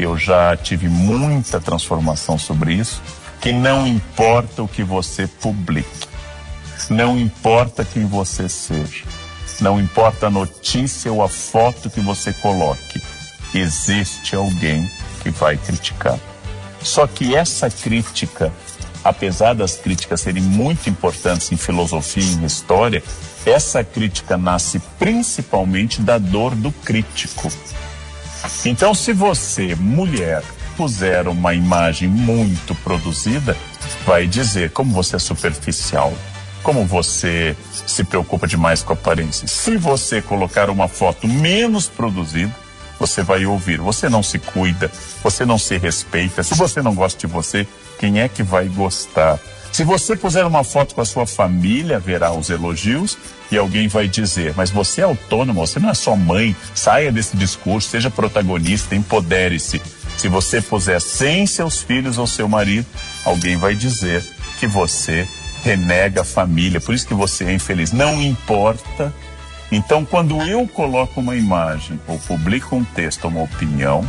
eu 0.00 0.16
já 0.16 0.56
tive 0.56 0.88
muita 0.88 1.60
transformação 1.60 2.38
sobre 2.38 2.74
isso, 2.74 3.02
que 3.40 3.52
não 3.52 3.86
importa 3.86 4.62
o 4.62 4.68
que 4.68 4.82
você 4.82 5.26
publique, 5.26 6.08
não 6.88 7.18
importa 7.18 7.84
quem 7.84 8.06
você 8.06 8.48
seja, 8.48 9.04
não 9.60 9.78
importa 9.78 10.28
a 10.28 10.30
notícia 10.30 11.12
ou 11.12 11.22
a 11.22 11.28
foto 11.28 11.90
que 11.90 12.00
você 12.00 12.32
coloque, 12.32 13.02
existe 13.54 14.34
alguém 14.34 14.90
que 15.22 15.30
vai 15.30 15.56
criticar. 15.56 16.18
Só 16.82 17.06
que 17.06 17.34
essa 17.34 17.68
crítica, 17.68 18.50
apesar 19.04 19.54
das 19.54 19.76
críticas 19.76 20.22
serem 20.22 20.42
muito 20.42 20.88
importantes 20.88 21.52
em 21.52 21.56
filosofia 21.56 22.22
e 22.22 22.34
em 22.36 22.44
história, 22.46 23.02
essa 23.44 23.84
crítica 23.84 24.36
nasce 24.36 24.78
principalmente 24.98 26.00
da 26.00 26.16
dor 26.16 26.54
do 26.54 26.72
crítico. 26.72 27.50
Então, 28.64 28.94
se 28.94 29.12
você, 29.12 29.74
mulher, 29.74 30.42
puser 30.76 31.28
uma 31.28 31.54
imagem 31.54 32.08
muito 32.08 32.74
produzida, 32.76 33.56
vai 34.06 34.26
dizer 34.26 34.70
como 34.70 34.92
você 34.92 35.16
é 35.16 35.18
superficial, 35.18 36.12
como 36.62 36.86
você 36.86 37.56
se 37.86 38.04
preocupa 38.04 38.46
demais 38.46 38.82
com 38.82 38.92
a 38.92 38.96
aparência. 38.96 39.46
Se 39.48 39.76
você 39.76 40.22
colocar 40.22 40.70
uma 40.70 40.88
foto 40.88 41.26
menos 41.26 41.86
produzida, 41.86 42.54
você 42.98 43.22
vai 43.22 43.46
ouvir, 43.46 43.80
você 43.80 44.08
não 44.08 44.22
se 44.22 44.38
cuida, 44.38 44.90
você 45.22 45.46
não 45.46 45.58
se 45.58 45.78
respeita. 45.78 46.42
Se 46.42 46.54
você 46.54 46.82
não 46.82 46.94
gosta 46.94 47.26
de 47.26 47.32
você, 47.32 47.66
quem 47.98 48.20
é 48.20 48.28
que 48.28 48.42
vai 48.42 48.68
gostar? 48.68 49.38
Se 49.72 49.84
você 49.84 50.16
puser 50.16 50.44
uma 50.44 50.64
foto 50.64 50.94
com 50.94 51.00
a 51.00 51.04
sua 51.04 51.26
família, 51.26 52.00
verá 52.00 52.32
os 52.32 52.50
elogios 52.50 53.16
e 53.50 53.56
alguém 53.56 53.86
vai 53.86 54.08
dizer: 54.08 54.52
Mas 54.56 54.70
você 54.70 55.00
é 55.00 55.04
autônoma, 55.04 55.64
você 55.64 55.78
não 55.78 55.90
é 55.90 55.94
só 55.94 56.16
mãe, 56.16 56.56
saia 56.74 57.12
desse 57.12 57.36
discurso, 57.36 57.88
seja 57.88 58.10
protagonista, 58.10 58.96
empodere-se. 58.96 59.80
Se 60.16 60.28
você 60.28 60.60
puser 60.60 61.00
sem 61.00 61.46
seus 61.46 61.80
filhos 61.80 62.18
ou 62.18 62.26
seu 62.26 62.48
marido, 62.48 62.86
alguém 63.24 63.56
vai 63.56 63.74
dizer 63.74 64.22
que 64.58 64.66
você 64.66 65.26
renega 65.62 66.22
a 66.22 66.24
família, 66.24 66.80
por 66.80 66.94
isso 66.94 67.06
que 67.06 67.14
você 67.14 67.44
é 67.44 67.52
infeliz. 67.52 67.92
Não 67.92 68.20
importa. 68.20 69.14
Então, 69.72 70.04
quando 70.04 70.42
eu 70.42 70.66
coloco 70.66 71.20
uma 71.20 71.36
imagem 71.36 71.98
ou 72.08 72.18
publico 72.18 72.74
um 72.74 72.82
texto, 72.82 73.28
uma 73.28 73.42
opinião, 73.42 74.04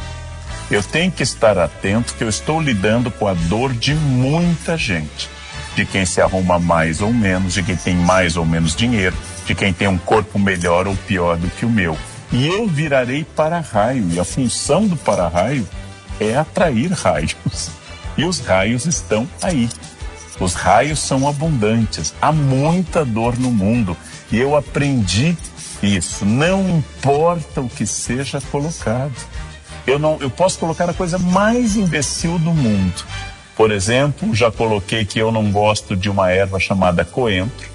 eu 0.72 0.82
tenho 0.82 1.12
que 1.12 1.22
estar 1.22 1.56
atento 1.60 2.16
que 2.16 2.24
eu 2.24 2.30
estou 2.30 2.60
lidando 2.60 3.12
com 3.12 3.28
a 3.28 3.34
dor 3.36 3.72
de 3.72 3.94
muita 3.94 4.76
gente 4.76 5.30
de 5.76 5.86
quem 5.86 6.06
se 6.06 6.22
arruma 6.22 6.60
mais 6.60 7.02
ou 7.02 7.14
menos, 7.14 7.54
de 7.54 7.64
quem 7.64 7.76
tem 7.76 7.96
mais 7.96 8.36
ou 8.36 8.46
menos 8.46 8.76
dinheiro, 8.76 9.16
de 9.46 9.56
quem 9.56 9.74
tem 9.74 9.88
um 9.88 9.98
corpo 9.98 10.38
melhor 10.38 10.88
ou 10.88 10.96
pior 10.96 11.38
do 11.38 11.50
que 11.50 11.66
o 11.66 11.70
meu. 11.70 11.98
E 12.32 12.48
eu 12.48 12.68
virarei 12.68 13.24
para-raio, 13.24 14.08
e 14.12 14.20
a 14.20 14.26
função 14.26 14.88
do 14.88 14.96
para-raio 14.96 15.68
é 16.20 16.36
atrair 16.36 16.92
raios. 16.92 17.36
E 18.18 18.26
os 18.26 18.42
raios 18.42 18.86
estão 18.86 19.26
aí. 19.42 19.70
Os 20.38 20.54
raios 20.54 21.00
são 21.00 21.26
abundantes, 21.30 22.14
há 22.22 22.30
muita 22.30 23.06
dor 23.06 23.40
no 23.40 23.50
mundo. 23.50 23.96
E 24.30 24.38
eu 24.38 24.54
aprendi 24.54 25.36
isso. 25.82 26.26
Não 26.26 26.78
importa 26.78 27.62
o 27.62 27.70
que 27.70 27.86
seja 27.88 28.42
colocado. 28.52 29.16
Eu, 29.88 29.98
não, 29.98 30.18
eu 30.20 30.30
posso 30.30 30.60
colocar 30.60 30.90
a 30.90 30.94
coisa 30.94 31.18
mais 31.18 31.78
imbecil 31.78 32.38
do 32.38 32.52
mundo 32.52 33.06
por 33.62 33.72
exemplo, 33.72 34.34
já 34.34 34.52
coloquei 34.52 35.06
que 35.06 35.20
eu 35.20 35.32
não 35.32 35.52
gosto 35.52 35.96
de 35.96 36.10
uma 36.10 36.32
erva 36.32 36.60
chamada 36.60 37.06
coentro. 37.06 37.70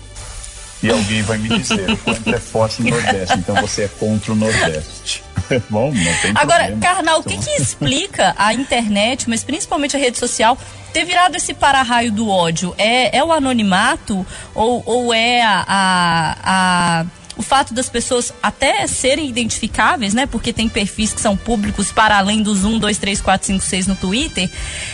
E 0.83 0.91
alguém 0.91 1.23
vai 1.23 1.39
me 1.39 1.49
dizer, 1.49 1.89
o 1.89 1.97
coentro 1.97 2.35
é 2.35 2.41
forte 2.41 2.83
no 2.83 2.91
Nordeste, 2.91 3.39
então 3.39 3.55
você 3.55 3.85
é 3.85 3.89
contra 3.89 4.33
o 4.33 4.35
Nordeste. 4.35 5.23
Bom, 5.71 5.93
não 5.93 6.15
tem 6.21 6.33
Agora, 6.35 6.65
problema. 6.65 6.81
Carnal, 6.81 7.21
o 7.21 7.23
que, 7.23 7.39
que 7.39 7.51
explica 7.51 8.35
a 8.37 8.53
internet, 8.53 9.31
mas 9.31 9.45
principalmente 9.45 9.97
a 9.97 10.01
rede 10.01 10.19
social, 10.19 10.59
ter 10.93 11.05
virado 11.05 11.37
esse 11.37 11.55
para-raio 11.55 12.11
do 12.11 12.29
ódio? 12.29 12.75
É, 12.77 13.17
é 13.17 13.23
o 13.23 13.33
anonimato 13.33 14.27
ou, 14.57 14.83
ou 14.85 15.15
é 15.15 15.41
a, 15.41 15.65
a, 15.69 16.37
a 16.43 17.07
o 17.37 17.43
fato 17.43 17.75
das 17.75 17.89
pessoas 17.89 18.33
até 18.43 18.87
serem 18.87 19.29
identificáveis, 19.29 20.15
né? 20.15 20.27
Porque 20.27 20.53
tem 20.53 20.69
perfis 20.69 21.13
que 21.13 21.21
são 21.21 21.37
públicos 21.37 21.93
para 21.93 22.17
além 22.17 22.43
dos 22.43 22.65
1, 22.65 22.79
2, 22.79 22.99
3, 22.99 23.21
4, 23.21 23.47
5, 23.47 23.65
6 23.65 23.87
no 23.87 23.97
Twitter. 23.97 24.51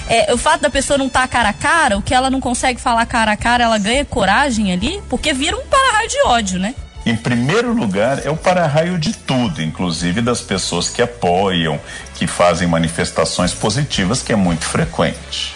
É, 0.09 0.33
o 0.35 0.39
fato 0.39 0.61
da 0.61 0.71
pessoa 0.71 0.99
não 0.99 1.07
estar 1.07 1.23
tá 1.23 1.29
cara 1.29 1.49
a 1.51 1.53
cara, 1.53 1.97
o 1.99 2.03
que 2.03 2.15
ela 2.15 2.31
não 2.31 2.41
consegue 2.41 2.81
falar 2.81 3.07
cara 3.07 3.33
a 3.33 3.37
cara, 3.37 3.65
ela 3.65 3.79
ganha 3.79 4.05
coragem 4.05 4.73
ali, 4.73 5.01
porque 5.09 5.33
vira 5.33 5.57
um 5.57 5.67
para-raio 5.67 6.09
de 6.09 6.23
ódio, 6.27 6.59
né? 6.59 6.75
Em 7.05 7.17
primeiro 7.17 7.73
lugar, 7.73 8.25
é 8.25 8.31
o 8.31 8.37
para-raio 8.37 8.97
de 8.97 9.13
tudo, 9.13 9.61
inclusive 9.61 10.21
das 10.21 10.41
pessoas 10.41 10.89
que 10.89 11.03
apoiam, 11.03 11.81
que 12.15 12.29
fazem 12.29 12.69
manifestações 12.69 13.53
positivas, 13.53 14.23
que 14.23 14.33
é 14.33 14.37
muito 14.37 14.65
frequente. 14.65 15.55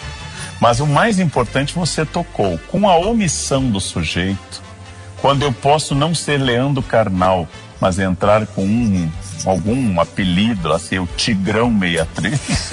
Mas 0.59 0.79
o 0.79 0.87
mais 0.87 1.19
importante 1.19 1.73
você 1.73 2.05
tocou, 2.05 2.57
com 2.67 2.89
a 2.89 2.97
omissão 2.97 3.69
do 3.69 3.79
sujeito, 3.79 4.66
quando 5.21 5.43
eu 5.43 5.51
posso 5.51 5.95
não 5.95 6.13
ser 6.13 6.37
Leandro 6.37 6.81
Carnal, 6.81 7.47
mas 7.79 7.99
entrar 7.99 8.45
com 8.47 8.65
um, 8.65 9.09
algum 9.45 9.99
apelido, 9.99 10.73
assim, 10.73 10.99
o 10.99 11.07
Tigrão 11.15 11.71
63, 11.79 12.71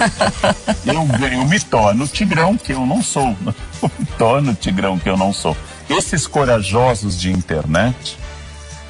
eu, 0.85 1.27
eu 1.27 1.45
me 1.45 1.59
torno 1.59 2.07
Tigrão 2.07 2.57
que 2.57 2.73
eu 2.73 2.85
não 2.85 3.01
sou. 3.01 3.35
Eu 3.81 3.91
me 3.99 4.05
torno 4.17 4.53
Tigrão 4.53 4.97
que 4.97 5.09
eu 5.09 5.17
não 5.17 5.31
sou. 5.31 5.55
Esses 5.89 6.25
corajosos 6.25 7.19
de 7.19 7.31
internet, 7.31 8.17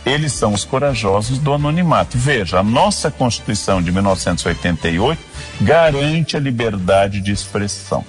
eles 0.05 0.33
são 0.33 0.53
os 0.53 0.63
corajosos 0.63 1.39
do 1.39 1.53
anonimato. 1.53 2.17
Veja, 2.17 2.59
a 2.59 2.63
nossa 2.63 3.09
Constituição 3.09 3.81
de 3.81 3.91
1988 3.91 5.21
garante 5.61 6.37
a 6.37 6.39
liberdade 6.39 7.19
de 7.19 7.31
expressão, 7.31 8.05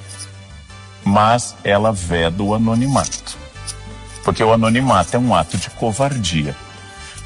mas 1.04 1.56
ela 1.64 1.92
veda 1.92 2.42
o 2.42 2.54
anonimato, 2.54 3.38
porque 4.26 4.42
o 4.42 4.52
anonimato 4.52 5.16
é 5.16 5.20
um 5.20 5.32
ato 5.32 5.56
de 5.56 5.70
covardia. 5.70 6.52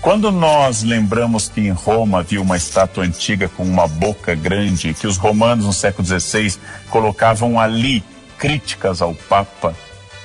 Quando 0.02 0.30
nós 0.30 0.82
lembramos 0.82 1.48
que 1.48 1.62
em 1.62 1.70
Roma 1.70 2.18
havia 2.18 2.42
uma 2.42 2.58
estátua 2.58 3.04
antiga 3.04 3.48
com 3.48 3.62
uma 3.62 3.88
boca 3.88 4.34
grande, 4.34 4.92
que 4.92 5.06
os 5.06 5.16
romanos 5.16 5.64
no 5.64 5.72
século 5.72 6.06
XVI 6.06 6.58
colocavam 6.90 7.58
ali 7.58 8.04
críticas 8.36 9.00
ao 9.00 9.14
Papa, 9.14 9.74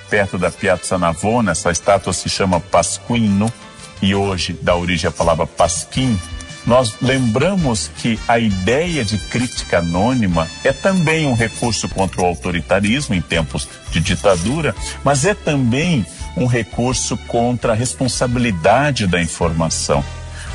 perto 0.10 0.38
da 0.38 0.52
Piazza 0.52 0.98
Navona, 0.98 1.54
essa 1.54 1.72
estátua 1.72 2.12
se 2.12 2.28
chama 2.28 2.60
Pasquino, 2.60 3.50
e 4.02 4.14
hoje 4.14 4.60
dá 4.62 4.76
origem 4.76 5.08
à 5.08 5.12
palavra 5.12 5.48
pasquim, 5.48 6.20
nós 6.66 6.96
lembramos 7.02 7.90
que 8.00 8.20
a 8.28 8.38
ideia 8.38 9.06
de 9.06 9.18
crítica 9.18 9.80
anônima 9.80 10.46
é 10.64 10.74
também 10.74 11.26
um 11.26 11.36
recurso 11.36 11.88
contra 11.88 12.22
o 12.22 12.26
autoritarismo 12.26 13.16
em 13.16 13.22
tempos 13.22 13.66
de 13.92 14.02
ditadura, 14.02 14.76
mas 15.06 15.26
é 15.26 15.34
também 15.34 16.06
um 16.36 16.46
recurso 16.46 17.18
contra 17.18 17.72
a 17.74 17.76
responsabilidade 17.76 19.08
da 19.08 19.22
informação. 19.22 20.04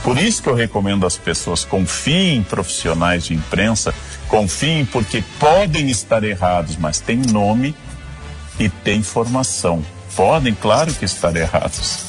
Por 0.02 0.18
isso 0.18 0.42
que 0.42 0.48
eu 0.48 0.54
recomendo 0.54 1.06
às 1.06 1.16
pessoas 1.16 1.64
confiem 1.64 2.38
em 2.38 2.42
profissionais 2.42 3.24
de 3.24 3.34
imprensa, 3.34 3.94
confiem 4.28 4.84
porque 4.86 5.22
podem 5.38 5.90
estar 5.90 6.24
errados, 6.24 6.76
mas 6.76 7.00
tem 7.00 7.18
nome 7.18 7.74
e 8.58 8.68
tem 8.68 9.02
formação. 9.02 9.84
Podem, 10.16 10.54
claro 10.54 10.92
que 10.94 11.04
estar 11.04 11.36
errados. 11.36 12.04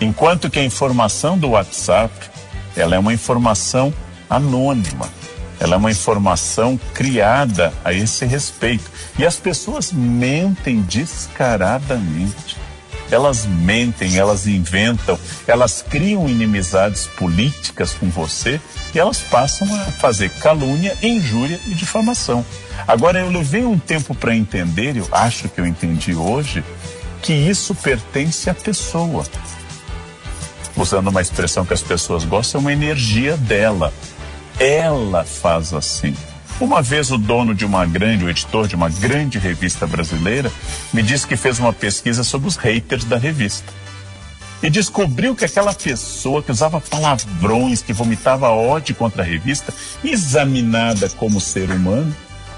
Enquanto 0.00 0.50
que 0.50 0.58
a 0.58 0.64
informação 0.64 1.38
do 1.38 1.50
WhatsApp, 1.50 2.12
ela 2.76 2.96
é 2.96 2.98
uma 2.98 3.12
informação 3.12 3.92
anônima. 4.28 5.08
Ela 5.60 5.74
é 5.74 5.76
uma 5.78 5.92
informação 5.92 6.78
criada 6.92 7.72
a 7.84 7.92
esse 7.92 8.26
respeito. 8.26 8.90
E 9.18 9.24
as 9.24 9.36
pessoas 9.36 9.92
mentem 9.92 10.80
descaradamente. 10.82 12.51
Elas 13.14 13.44
mentem, 13.46 14.16
elas 14.16 14.46
inventam, 14.46 15.18
elas 15.46 15.84
criam 15.88 16.28
inimizades 16.28 17.06
políticas 17.06 17.92
com 17.92 18.08
você 18.08 18.60
e 18.94 18.98
elas 18.98 19.18
passam 19.18 19.72
a 19.74 19.84
fazer 19.92 20.30
calúnia, 20.30 20.96
injúria 21.02 21.60
e 21.66 21.74
difamação. 21.74 22.44
Agora, 22.88 23.20
eu 23.20 23.30
levei 23.30 23.64
um 23.64 23.78
tempo 23.78 24.14
para 24.14 24.34
entender, 24.34 24.96
eu 24.96 25.06
acho 25.12 25.48
que 25.48 25.60
eu 25.60 25.66
entendi 25.66 26.14
hoje, 26.14 26.64
que 27.20 27.32
isso 27.32 27.74
pertence 27.74 28.50
à 28.50 28.54
pessoa 28.54 29.24
usando 30.76 31.08
uma 31.08 31.20
expressão 31.20 31.64
que 31.64 31.74
as 31.74 31.82
pessoas 31.82 32.24
gostam, 32.24 32.60
é 32.60 32.62
uma 32.62 32.72
energia 32.72 33.36
dela. 33.36 33.92
Ela 34.58 35.24
faz 35.24 35.72
assim. 35.72 36.16
Uma 36.62 36.80
vez 36.80 37.10
o 37.10 37.18
dono 37.18 37.56
de 37.56 37.64
uma 37.64 37.84
grande, 37.84 38.24
o 38.24 38.30
editor 38.30 38.68
de 38.68 38.76
uma 38.76 38.88
grande 38.88 39.36
revista 39.36 39.84
brasileira, 39.84 40.48
me 40.92 41.02
disse 41.02 41.26
que 41.26 41.36
fez 41.36 41.58
uma 41.58 41.72
pesquisa 41.72 42.22
sobre 42.22 42.46
os 42.46 42.54
haters 42.54 43.04
da 43.04 43.18
revista. 43.18 43.66
E 44.62 44.70
descobriu 44.70 45.34
que 45.34 45.44
aquela 45.44 45.74
pessoa 45.74 46.40
que 46.40 46.52
usava 46.52 46.80
palavrões, 46.80 47.82
que 47.82 47.92
vomitava 47.92 48.48
ódio 48.50 48.94
contra 48.94 49.24
a 49.24 49.26
revista, 49.26 49.74
examinada 50.04 51.08
como 51.08 51.40
ser 51.40 51.68
humano, 51.68 52.14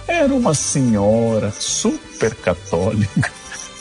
era 0.07 0.35
uma 0.35 0.53
senhora 0.53 1.51
super 1.59 2.35
católica, 2.35 3.33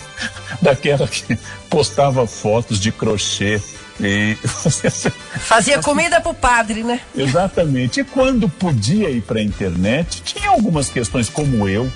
daquela 0.63 1.06
que 1.06 1.38
postava 1.69 2.26
fotos 2.26 2.80
de 2.80 2.93
crochê 2.93 3.62
e 3.99 4.36
Fazia 5.39 5.82
comida 5.82 6.19
pro 6.19 6.34
padre, 6.34 6.84
né? 6.84 6.99
Exatamente. 7.15 7.99
E 7.99 8.03
quando 8.03 8.49
podia 8.49 9.10
ir 9.10 9.21
para 9.21 9.39
a 9.39 9.43
internet, 9.43 10.21
tinha 10.23 10.49
algumas 10.49 10.89
questões 10.89 11.29
como 11.29 11.67
eu 11.67 11.91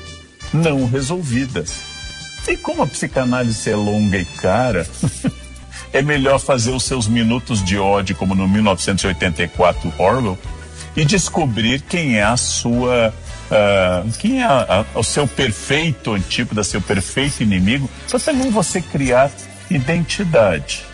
não 0.53 0.85
resolvidas. 0.85 1.81
E 2.47 2.55
como 2.55 2.81
a 2.81 2.87
psicanálise 2.87 3.69
é 3.69 3.75
longa 3.75 4.17
e 4.17 4.25
cara, 4.25 4.87
é 5.91 6.01
melhor 6.01 6.39
fazer 6.39 6.71
os 6.71 6.83
seus 6.83 7.07
minutos 7.07 7.63
de 7.63 7.77
ódio, 7.77 8.15
como 8.15 8.33
no 8.33 8.47
1984 8.47 9.93
Orwell, 9.97 10.37
e 10.95 11.03
descobrir 11.03 11.81
quem 11.81 12.17
é 12.17 12.23
a 12.23 12.37
sua. 12.37 13.13
Uh, 13.49 14.11
quem 14.19 14.41
é 14.41 14.45
a, 14.45 14.85
a, 14.93 14.99
o 14.99 15.03
seu 15.03 15.25
perfeito 15.25 16.13
antípoda, 16.13 16.63
seu 16.63 16.81
perfeito 16.81 17.43
inimigo, 17.43 17.89
para 18.09 18.19
também 18.19 18.49
você 18.49 18.81
criar 18.81 19.31
identidade. 19.69 20.86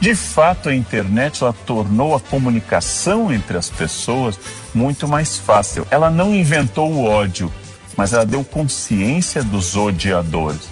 De 0.00 0.14
fato, 0.14 0.68
a 0.68 0.74
internet 0.74 1.42
ela 1.42 1.52
tornou 1.52 2.14
a 2.14 2.20
comunicação 2.20 3.32
entre 3.32 3.56
as 3.56 3.70
pessoas 3.70 4.38
muito 4.74 5.08
mais 5.08 5.38
fácil. 5.38 5.86
Ela 5.90 6.10
não 6.10 6.34
inventou 6.34 6.92
o 6.92 7.04
ódio, 7.04 7.52
mas 7.96 8.12
ela 8.12 8.26
deu 8.26 8.44
consciência 8.44 9.42
dos 9.42 9.74
odiadores. 9.74 10.68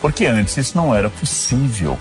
Porque 0.00 0.26
antes 0.26 0.56
isso 0.56 0.76
não 0.76 0.94
era 0.94 1.10
possível. 1.10 1.98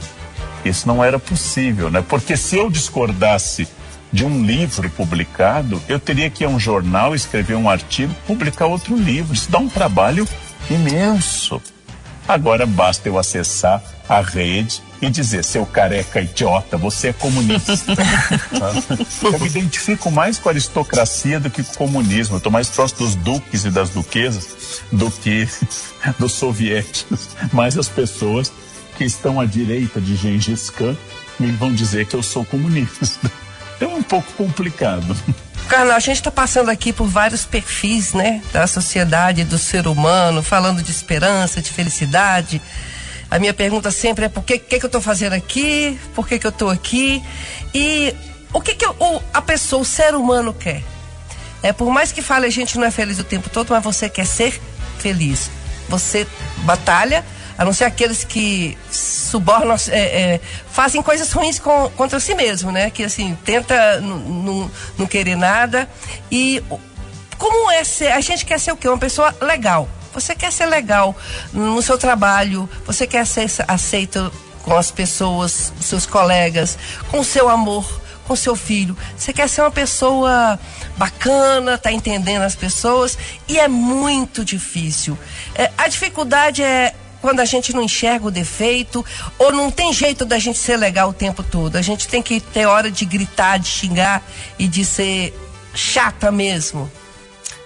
Isso 0.63 0.87
não 0.87 1.03
era 1.03 1.17
possível, 1.17 1.89
né? 1.89 2.03
Porque 2.07 2.37
se 2.37 2.55
eu 2.57 2.69
discordasse 2.69 3.67
de 4.13 4.25
um 4.25 4.45
livro 4.45 4.89
publicado, 4.89 5.81
eu 5.87 5.99
teria 5.99 6.29
que 6.29 6.43
ir 6.43 6.47
a 6.47 6.49
um 6.49 6.59
jornal, 6.59 7.15
escrever 7.15 7.55
um 7.55 7.69
artigo, 7.69 8.13
publicar 8.27 8.67
outro 8.67 8.95
livro. 8.95 9.33
Isso 9.33 9.49
dá 9.49 9.57
um 9.57 9.69
trabalho 9.69 10.27
imenso. 10.69 11.61
Agora 12.27 12.65
basta 12.65 13.09
eu 13.09 13.17
acessar 13.17 13.81
a 14.07 14.21
rede 14.21 14.81
e 15.01 15.09
dizer, 15.09 15.43
seu 15.43 15.65
careca 15.65 16.21
idiota, 16.21 16.77
você 16.77 17.09
é 17.09 17.13
comunista. 17.13 17.73
eu 19.23 19.39
me 19.39 19.47
identifico 19.47 20.11
mais 20.11 20.37
com 20.37 20.49
a 20.49 20.51
aristocracia 20.51 21.39
do 21.39 21.49
que 21.49 21.63
com 21.63 21.71
o 21.71 21.77
comunismo. 21.77 22.35
Eu 22.35 22.37
estou 22.37 22.51
mais 22.51 22.69
próximo 22.69 22.99
dos 22.99 23.15
duques 23.15 23.65
e 23.65 23.71
das 23.71 23.89
duquesas 23.89 24.81
do 24.91 25.09
que 25.09 25.47
dos 26.19 26.33
soviéticos. 26.33 27.29
Mas 27.51 27.77
as 27.77 27.87
pessoas 27.87 28.51
que 28.97 29.03
estão 29.03 29.39
à 29.39 29.45
direita 29.45 29.99
de 29.99 30.15
Gengis 30.15 30.69
Khan 30.69 30.95
me 31.39 31.51
vão 31.51 31.73
dizer 31.73 32.05
que 32.05 32.15
eu 32.15 32.21
sou 32.21 32.45
comunista. 32.45 33.31
Então 33.75 33.93
é 33.93 33.95
um 33.95 34.03
pouco 34.03 34.31
complicado. 34.33 35.17
Carnal, 35.71 35.95
a 35.95 35.99
gente 35.99 36.17
está 36.17 36.29
passando 36.29 36.67
aqui 36.67 36.91
por 36.91 37.07
vários 37.07 37.45
perfis, 37.45 38.11
né, 38.11 38.41
da 38.51 38.67
sociedade, 38.67 39.45
do 39.45 39.57
ser 39.57 39.87
humano, 39.87 40.43
falando 40.43 40.83
de 40.83 40.91
esperança, 40.91 41.61
de 41.61 41.71
felicidade. 41.71 42.61
A 43.29 43.39
minha 43.39 43.53
pergunta 43.53 43.89
sempre 43.89 44.25
é 44.25 44.27
por 44.27 44.43
que, 44.43 44.59
que, 44.59 44.77
que 44.77 44.85
eu 44.85 44.89
estou 44.89 44.99
fazendo 44.99 45.31
aqui, 45.31 45.97
por 46.13 46.27
que, 46.27 46.37
que 46.37 46.45
eu 46.45 46.49
estou 46.49 46.69
aqui 46.69 47.23
e 47.73 48.13
o 48.51 48.59
que, 48.59 48.75
que 48.75 48.85
o, 48.85 49.21
a 49.33 49.41
pessoa, 49.41 49.81
o 49.81 49.85
ser 49.85 50.13
humano 50.13 50.53
quer. 50.53 50.83
É, 51.63 51.71
por 51.71 51.89
mais 51.89 52.11
que 52.11 52.21
fale 52.21 52.47
a 52.47 52.51
gente 52.51 52.77
não 52.77 52.85
é 52.85 52.91
feliz 52.91 53.17
o 53.17 53.23
tempo 53.23 53.49
todo, 53.49 53.69
mas 53.69 53.81
você 53.81 54.09
quer 54.09 54.25
ser 54.25 54.59
feliz. 54.99 55.49
Você 55.87 56.27
batalha, 56.65 57.23
a 57.57 57.65
não 57.65 57.73
ser 57.73 57.85
aqueles 57.85 58.23
que 58.23 58.77
subornam, 58.89 59.75
é, 59.89 59.99
é, 59.99 60.41
fazem 60.71 61.01
coisas 61.01 61.31
ruins 61.31 61.59
com, 61.59 61.89
contra 61.91 62.19
si 62.19 62.33
mesmo, 62.35 62.71
né? 62.71 62.89
Que 62.89 63.03
assim, 63.03 63.37
tenta 63.43 64.01
não 64.01 65.07
querer 65.07 65.35
nada. 65.35 65.89
E 66.31 66.63
como 67.37 67.71
é 67.71 67.83
ser, 67.83 68.11
a 68.11 68.21
gente 68.21 68.45
quer 68.45 68.59
ser 68.59 68.71
o 68.71 68.77
quê? 68.77 68.87
Uma 68.87 68.97
pessoa 68.97 69.35
legal. 69.41 69.87
Você 70.13 70.35
quer 70.35 70.51
ser 70.51 70.65
legal 70.65 71.15
no 71.53 71.81
seu 71.81 71.97
trabalho, 71.97 72.69
você 72.85 73.07
quer 73.07 73.25
ser 73.25 73.49
aceito 73.67 74.31
com 74.63 74.75
as 74.75 74.91
pessoas, 74.91 75.73
seus 75.79 76.05
colegas, 76.05 76.77
com 77.09 77.23
seu 77.23 77.49
amor, 77.49 78.01
com 78.27 78.35
seu 78.35 78.55
filho. 78.55 78.95
Você 79.17 79.33
quer 79.33 79.49
ser 79.49 79.61
uma 79.61 79.71
pessoa 79.71 80.59
bacana, 80.97 81.77
tá 81.77 81.91
entendendo 81.91 82.43
as 82.43 82.55
pessoas 82.55 83.17
e 83.47 83.59
é 83.59 83.67
muito 83.67 84.45
difícil. 84.45 85.17
É, 85.55 85.71
a 85.77 85.87
dificuldade 85.87 86.61
é 86.61 86.93
quando 87.21 87.39
a 87.39 87.45
gente 87.45 87.73
não 87.73 87.83
enxerga 87.83 88.27
o 88.27 88.31
defeito 88.31 89.05
ou 89.37 89.51
não 89.51 89.69
tem 89.69 89.93
jeito 89.93 90.25
da 90.25 90.39
gente 90.39 90.57
ser 90.57 90.77
legal 90.77 91.09
o 91.09 91.13
tempo 91.13 91.43
todo. 91.43 91.75
A 91.77 91.81
gente 91.81 92.07
tem 92.07 92.21
que 92.21 92.39
ter 92.39 92.65
hora 92.65 92.91
de 92.91 93.05
gritar, 93.05 93.59
de 93.59 93.67
xingar 93.67 94.23
e 94.57 94.67
de 94.67 94.83
ser 94.83 95.33
chata 95.73 96.31
mesmo. 96.31 96.91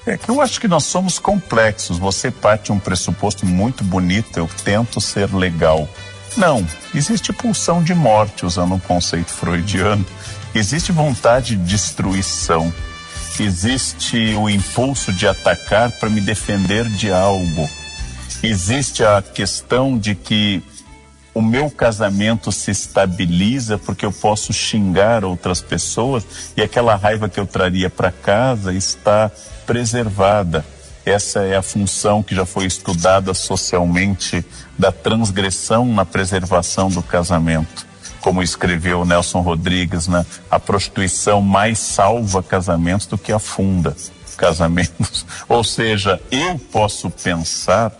É 0.05 0.19
eu 0.27 0.39
acho 0.39 0.61
que 0.61 0.67
nós 0.67 0.83
somos 0.83 1.17
complexos. 1.17 1.97
Você 1.97 2.29
parte 2.29 2.71
um 2.71 2.77
pressuposto 2.77 3.45
muito 3.45 3.83
bonito, 3.83 4.37
eu 4.37 4.47
tento 4.63 5.01
ser 5.01 5.33
legal. 5.33 5.89
Não, 6.37 6.67
existe 6.93 7.31
pulsão 7.31 7.81
de 7.81 7.95
morte, 7.95 8.45
usando 8.45 8.75
um 8.75 8.79
conceito 8.79 9.31
freudiano. 9.31 10.05
Existe 10.53 10.91
vontade 10.91 11.55
de 11.55 11.63
destruição. 11.63 12.71
Existe 13.39 14.35
o 14.35 14.49
impulso 14.49 15.11
de 15.11 15.27
atacar 15.27 15.91
para 15.91 16.09
me 16.09 16.21
defender 16.21 16.87
de 16.87 17.11
algo. 17.11 17.67
Existe 18.43 19.03
a 19.03 19.21
questão 19.21 19.97
de 19.97 20.15
que 20.15 20.61
o 21.35 21.41
meu 21.41 21.69
casamento 21.69 22.49
se 22.51 22.71
estabiliza 22.71 23.77
porque 23.77 24.05
eu 24.05 24.11
posso 24.11 24.53
xingar 24.53 25.25
outras 25.25 25.61
pessoas 25.61 26.25
e 26.55 26.61
aquela 26.61 26.95
raiva 26.95 27.27
que 27.27 27.37
eu 27.37 27.45
traria 27.45 27.89
para 27.89 28.09
casa 28.09 28.73
está 28.73 29.29
preservada. 29.65 30.65
Essa 31.05 31.41
é 31.41 31.55
a 31.55 31.61
função 31.61 32.23
que 32.23 32.33
já 32.33 32.45
foi 32.45 32.65
estudada 32.65 33.33
socialmente 33.33 34.43
da 34.79 34.91
transgressão 34.91 35.85
na 35.85 36.05
preservação 36.05 36.89
do 36.89 37.03
casamento. 37.03 37.85
Como 38.21 38.41
escreveu 38.41 39.05
Nelson 39.05 39.41
Rodrigues, 39.41 40.07
né? 40.07 40.25
a 40.49 40.59
prostituição 40.59 41.41
mais 41.41 41.77
salva 41.77 42.41
casamentos 42.41 43.05
do 43.05 43.17
que 43.17 43.31
afunda 43.31 43.95
casamentos. 44.37 45.25
Ou 45.47 45.63
seja, 45.63 46.19
eu 46.31 46.57
posso 46.57 47.09
pensar 47.09 47.91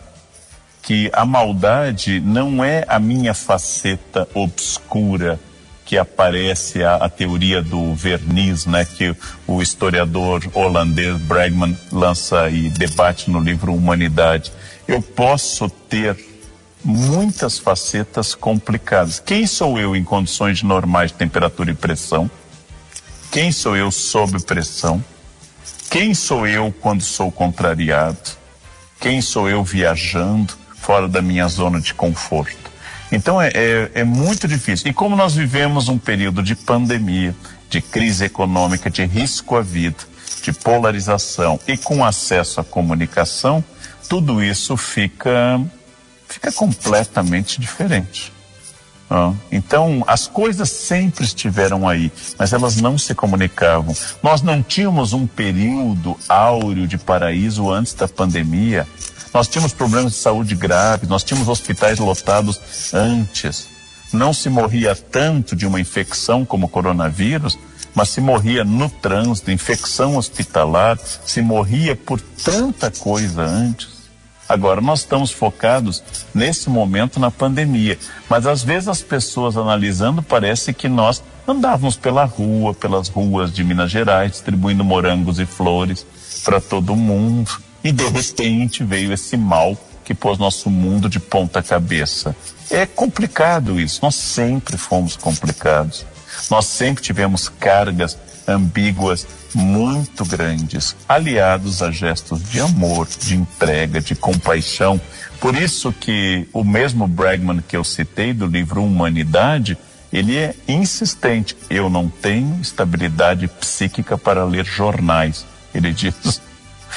que 0.86 1.10
a 1.12 1.26
maldade 1.26 2.20
não 2.20 2.64
é 2.64 2.86
a 2.88 3.00
minha 3.00 3.34
faceta 3.34 4.28
obscura 4.36 5.40
que 5.84 5.98
aparece 5.98 6.84
a, 6.84 6.96
a, 6.96 7.10
teoria 7.10 7.62
do 7.62 7.94
verniz, 7.96 8.68
né, 8.68 8.86
que 8.86 9.16
o 9.48 9.62
historiador 9.62 10.44
holandês 10.54 11.20
Bregman 11.22 11.78
lança 11.92 12.50
e 12.50 12.70
debate 12.70 13.32
no 13.32 13.40
livro 13.40 13.74
Humanidade. 13.74 14.52
Eu 14.88 15.02
posso 15.02 15.70
ter 15.70 16.18
muitas 16.84 17.58
facetas 17.58 18.36
complicadas. 18.36 19.20
Quem 19.20 19.48
sou 19.48 19.80
eu 19.80 19.96
em 19.96 20.04
condições 20.04 20.62
normais 20.62 21.12
de 21.12 21.18
temperatura 21.18 21.72
e 21.72 21.76
pressão? 21.76 22.30
Quem 23.32 23.52
sou 23.52 23.76
eu 23.76 23.90
sob 23.90 24.40
pressão? 24.44 25.04
Quem 25.90 26.14
sou 26.14 26.48
eu 26.48 26.74
quando 26.80 27.02
sou 27.02 27.32
contrariado? 27.32 28.18
Quem 29.00 29.20
sou 29.20 29.50
eu 29.50 29.64
viajando? 29.64 30.65
Fora 30.86 31.08
da 31.08 31.20
minha 31.20 31.48
zona 31.48 31.82
de 31.82 31.96
conforto. 31.96 32.72
Então 33.12 33.42
é, 33.42 33.50
é, 33.56 33.92
é 33.96 34.04
muito 34.04 34.48
difícil. 34.48 34.88
E 34.88 34.94
como 34.94 35.16
nós 35.16 35.34
vivemos 35.34 35.90
um 35.90 35.98
período 35.98 36.44
de 36.44 36.56
pandemia, 36.56 37.36
de 37.70 37.82
crise 37.82 38.26
econômica, 38.26 38.90
de 38.90 39.04
risco 39.04 39.56
à 39.56 39.62
vida, 39.62 39.98
de 40.44 40.54
polarização 40.54 41.60
e 41.68 41.76
com 41.76 42.06
acesso 42.06 42.62
à 42.62 42.64
comunicação, 42.64 43.64
tudo 44.08 44.44
isso 44.44 44.78
fica, 44.78 45.60
fica 46.28 46.52
completamente 46.52 47.60
diferente. 47.60 48.32
Então, 49.52 50.04
as 50.08 50.28
coisas 50.28 50.70
sempre 50.70 51.24
estiveram 51.24 51.88
aí, 51.88 52.12
mas 52.38 52.54
elas 52.54 52.76
não 52.78 52.98
se 52.98 53.14
comunicavam. 53.16 53.96
Nós 54.22 54.42
não 54.42 54.62
tínhamos 54.62 55.14
um 55.14 55.26
período 55.26 56.18
áureo 56.28 56.88
de 56.88 56.98
paraíso 56.98 57.72
antes 57.72 57.94
da 57.94 58.08
pandemia. 58.08 58.86
Nós 59.36 59.50
tínhamos 59.50 59.74
problemas 59.74 60.14
de 60.14 60.20
saúde 60.20 60.56
graves, 60.56 61.10
nós 61.10 61.22
tínhamos 61.22 61.50
hospitais 61.50 62.00
lotados 62.00 62.94
antes. 62.94 63.68
Não 64.14 64.32
se 64.32 64.50
morria 64.50 64.96
tanto 64.96 65.58
de 65.58 65.68
uma 65.68 65.78
infecção 65.78 66.46
como 66.46 66.68
o 66.68 66.70
coronavírus, 66.70 67.60
mas 67.94 68.08
se 68.08 68.22
morria 68.22 68.64
no 68.64 68.90
trânsito, 68.90 69.52
infecção 69.52 70.16
hospitalar, 70.16 70.98
se 71.26 71.42
morria 71.42 71.98
por 71.98 72.22
tanta 72.22 72.90
coisa 72.90 73.42
antes. 73.42 73.90
Agora, 74.48 74.80
nós 74.80 75.00
estamos 75.00 75.32
focados 75.32 76.02
nesse 76.34 76.70
momento 76.70 77.20
na 77.20 77.30
pandemia, 77.30 78.00
mas 78.30 78.48
às 78.48 78.64
vezes 78.64 78.88
as 78.88 79.02
pessoas 79.02 79.58
analisando 79.58 80.24
parece 80.24 80.74
que 80.74 80.88
nós 80.88 81.22
andávamos 81.46 81.98
pela 81.98 82.24
rua, 82.24 82.74
pelas 82.74 83.10
ruas 83.10 83.54
de 83.54 83.66
Minas 83.66 83.92
Gerais, 83.92 84.32
distribuindo 84.32 84.86
morangos 84.86 85.40
e 85.42 85.46
flores 85.46 86.06
para 86.46 86.62
todo 86.62 86.96
mundo. 86.96 87.52
E 87.86 87.92
de 87.92 88.04
repente 88.08 88.84
veio 88.84 89.14
esse 89.14 89.38
mal 89.38 89.78
que 90.04 90.16
pôs 90.16 90.40
nosso 90.40 90.72
mundo 90.72 91.08
de 91.08 91.20
ponta 91.20 91.62
cabeça. 91.62 92.36
É 92.68 92.84
complicado 92.84 93.80
isso, 93.80 94.00
nós 94.02 94.16
sempre 94.16 94.76
fomos 94.76 95.16
complicados. 95.16 96.04
Nós 96.50 96.66
sempre 96.66 97.04
tivemos 97.04 97.48
cargas 97.48 98.18
ambíguas 98.48 99.28
muito 99.54 100.26
grandes, 100.26 100.96
aliados 101.08 101.84
a 101.84 101.92
gestos 101.92 102.42
de 102.50 102.60
amor, 102.60 103.08
de 103.08 103.36
entrega, 103.36 104.02
de 104.02 104.16
compaixão. 104.16 105.00
Por 105.40 105.56
isso 105.56 105.94
que 105.94 106.48
o 106.52 106.64
mesmo 106.64 107.08
Bregman 107.08 107.62
que 107.68 107.78
eu 107.78 107.84
citei 107.84 108.34
do 108.34 108.48
livro 108.48 108.84
Humanidade, 108.84 109.78
ele 110.12 110.36
é 110.36 110.56
insistente. 110.68 111.56
Eu 111.70 111.88
não 111.88 112.10
tenho 112.10 112.60
estabilidade 112.60 113.48
psíquica 113.48 114.18
para 114.18 114.44
ler 114.44 114.66
jornais. 114.66 115.46
Ele 115.72 115.94
diz 115.94 116.42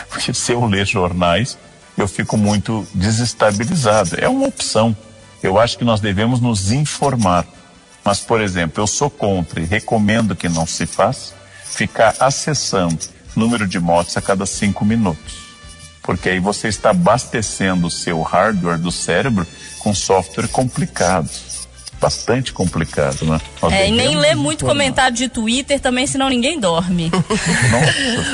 porque 0.08 0.32
se 0.32 0.52
eu 0.52 0.64
ler 0.64 0.87
jornais, 0.87 1.58
eu 1.96 2.06
fico 2.06 2.37
muito 2.37 2.87
desestabilizado. 2.94 4.16
É 4.18 4.28
uma 4.28 4.46
opção. 4.46 4.96
Eu 5.42 5.58
acho 5.58 5.78
que 5.78 5.84
nós 5.84 6.00
devemos 6.00 6.40
nos 6.40 6.70
informar. 6.70 7.46
Mas, 8.04 8.20
por 8.20 8.40
exemplo, 8.40 8.82
eu 8.82 8.87
sou 8.87 9.11
contra 9.11 9.61
e 9.61 9.64
recomendo 9.64 10.37
que 10.37 10.48
não 10.48 10.66
se 10.66 10.87
faça 10.87 11.34
ficar 11.64 12.14
acessando 12.18 12.98
número 13.37 13.66
de 13.66 13.78
mortes 13.78 14.16
a 14.16 14.22
cada 14.22 14.46
cinco 14.46 14.84
minutos. 14.84 15.48
Porque 16.02 16.30
aí 16.30 16.40
você 16.40 16.68
está 16.68 16.90
abastecendo 16.90 17.87
o 17.87 17.90
seu 17.90 18.22
hardware 18.22 18.78
do 18.78 18.90
cérebro 18.90 19.46
com 19.78 19.94
software 19.94 20.48
complicado 20.48 21.28
bastante 22.00 22.52
complicado, 22.52 23.24
né? 23.26 23.40
Nós 23.61 23.72
é, 23.72 23.88
e 23.88 23.92
nem 23.92 24.16
lê 24.16 24.34
muito 24.34 24.64
informar. 24.64 24.72
comentário 24.72 25.16
de 25.16 25.28
Twitter 25.28 25.80
também, 25.80 26.06
senão 26.06 26.28
ninguém 26.28 26.58
dorme. 26.58 27.11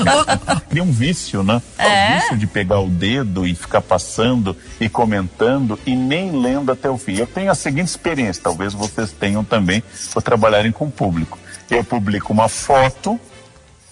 Nossa, 0.05 0.61
cria 0.69 0.83
um 0.83 0.93
vício, 0.93 1.43
né? 1.43 1.61
É. 1.79 2.11
O 2.11 2.21
vício 2.21 2.37
de 2.37 2.47
pegar 2.47 2.81
o 2.81 2.89
dedo 2.89 3.47
e 3.47 3.55
ficar 3.55 3.81
passando 3.81 4.57
e 4.81 4.89
comentando 4.89 5.79
e 5.87 5.95
nem 5.95 6.31
lendo 6.41 6.71
até 6.71 6.89
o 6.89 6.99
fim. 6.99 7.17
Eu 7.17 7.27
tenho 7.27 7.51
a 7.51 7.55
seguinte 7.55 7.89
experiência, 7.89 8.43
talvez 8.43 8.73
vocês 8.73 9.13
tenham 9.13 9.43
também, 9.43 9.83
por 10.13 10.23
trabalharem 10.23 10.73
com 10.73 10.87
o 10.87 10.91
público. 10.91 11.39
Eu 11.71 11.83
publico 11.83 12.33
uma 12.33 12.49
foto 12.49 13.19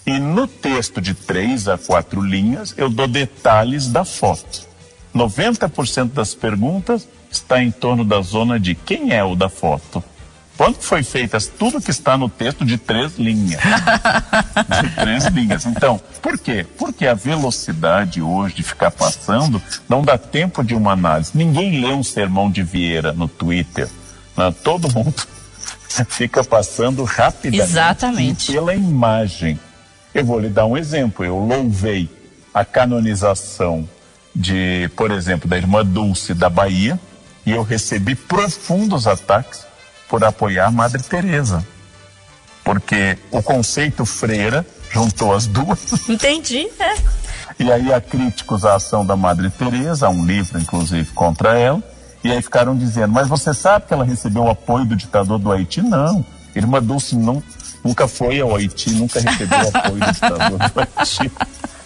e 0.05 0.19
no 0.19 0.47
texto 0.47 1.01
de 1.01 1.13
três 1.13 1.67
a 1.67 1.77
quatro 1.77 2.21
linhas 2.21 2.73
eu 2.77 2.89
dou 2.89 3.07
detalhes 3.07 3.87
da 3.87 4.05
foto. 4.05 4.67
90% 5.15 6.11
das 6.11 6.33
perguntas 6.33 7.07
está 7.33 7.61
em 7.61 7.71
torno 7.71 8.03
da 8.03 8.21
zona 8.21 8.59
de 8.59 8.75
quem 8.75 9.13
é 9.13 9.23
o 9.23 9.35
da 9.35 9.49
foto. 9.49 10.03
Quando 10.55 10.75
foi 10.75 11.01
feitas 11.03 11.47
tudo 11.47 11.81
que 11.81 11.89
está 11.89 12.15
no 12.15 12.29
texto 12.29 12.63
de 12.63 12.77
três 12.77 13.17
linhas. 13.17 13.59
De 14.81 14.89
três 14.95 15.25
linhas. 15.25 15.65
Então, 15.65 15.99
por 16.21 16.37
quê? 16.37 16.65
Porque 16.77 17.07
a 17.07 17.13
velocidade 17.13 18.21
hoje 18.21 18.55
de 18.55 18.63
ficar 18.63 18.91
passando 18.91 19.61
não 19.89 20.03
dá 20.03 20.17
tempo 20.17 20.63
de 20.63 20.75
uma 20.75 20.91
análise. 20.91 21.31
Ninguém 21.33 21.81
lê 21.81 21.91
um 21.91 22.03
sermão 22.03 22.51
de 22.51 22.61
Vieira 22.61 23.11
no 23.13 23.27
Twitter. 23.27 23.89
Né? 24.37 24.53
Todo 24.63 24.91
mundo 24.93 25.15
fica 26.07 26.43
passando 26.43 27.03
rapidamente. 27.03 27.71
Exatamente. 27.71 28.51
pela 28.51 28.75
imagem. 28.75 29.59
Eu 30.13 30.23
vou 30.23 30.39
lhe 30.39 30.49
dar 30.49 30.67
um 30.67 30.77
exemplo. 30.77 31.25
Eu 31.25 31.39
louvei 31.39 32.07
a 32.53 32.63
canonização 32.63 33.89
de, 34.35 34.89
por 34.95 35.11
exemplo, 35.11 35.49
da 35.49 35.57
irmã 35.57 35.85
Dulce 35.85 36.33
da 36.33 36.49
Bahia, 36.49 36.99
e 37.45 37.51
eu 37.51 37.63
recebi 37.63 38.15
profundos 38.15 39.07
ataques 39.07 39.65
por 40.07 40.23
apoiar 40.23 40.71
Madre 40.71 41.01
Teresa. 41.01 41.65
Porque 42.63 43.17
o 43.31 43.41
conceito 43.41 44.05
freira 44.05 44.65
juntou 44.89 45.33
as 45.33 45.47
duas. 45.47 46.07
Entendi, 46.07 46.69
é. 46.79 46.95
E 47.59 47.71
aí 47.71 47.91
há 47.91 47.99
críticos 47.99 48.63
à 48.65 48.75
ação 48.75 49.05
da 49.05 49.15
Madre 49.15 49.49
Teresa, 49.49 50.07
há 50.07 50.09
um 50.09 50.25
livro 50.25 50.59
inclusive 50.59 51.11
contra 51.11 51.57
ela, 51.57 51.81
e 52.23 52.31
aí 52.31 52.41
ficaram 52.41 52.75
dizendo, 52.75 53.11
mas 53.11 53.27
você 53.27 53.53
sabe 53.53 53.85
que 53.85 53.93
ela 53.93 54.05
recebeu 54.05 54.43
o 54.43 54.49
apoio 54.49 54.85
do 54.85 54.95
ditador 54.95 55.37
do 55.37 55.51
Haiti? 55.51 55.81
Não. 55.81 56.25
Irmã 56.55 56.81
Dulce 56.81 57.15
não, 57.15 57.43
nunca 57.83 58.07
foi 58.07 58.39
ao 58.39 58.55
Haiti, 58.55 58.91
nunca 58.91 59.19
recebeu 59.19 59.59
o 59.59 59.77
apoio 59.77 59.99
do 59.99 60.11
ditador 60.11 60.57
do 60.57 60.79
Haiti. 60.79 61.31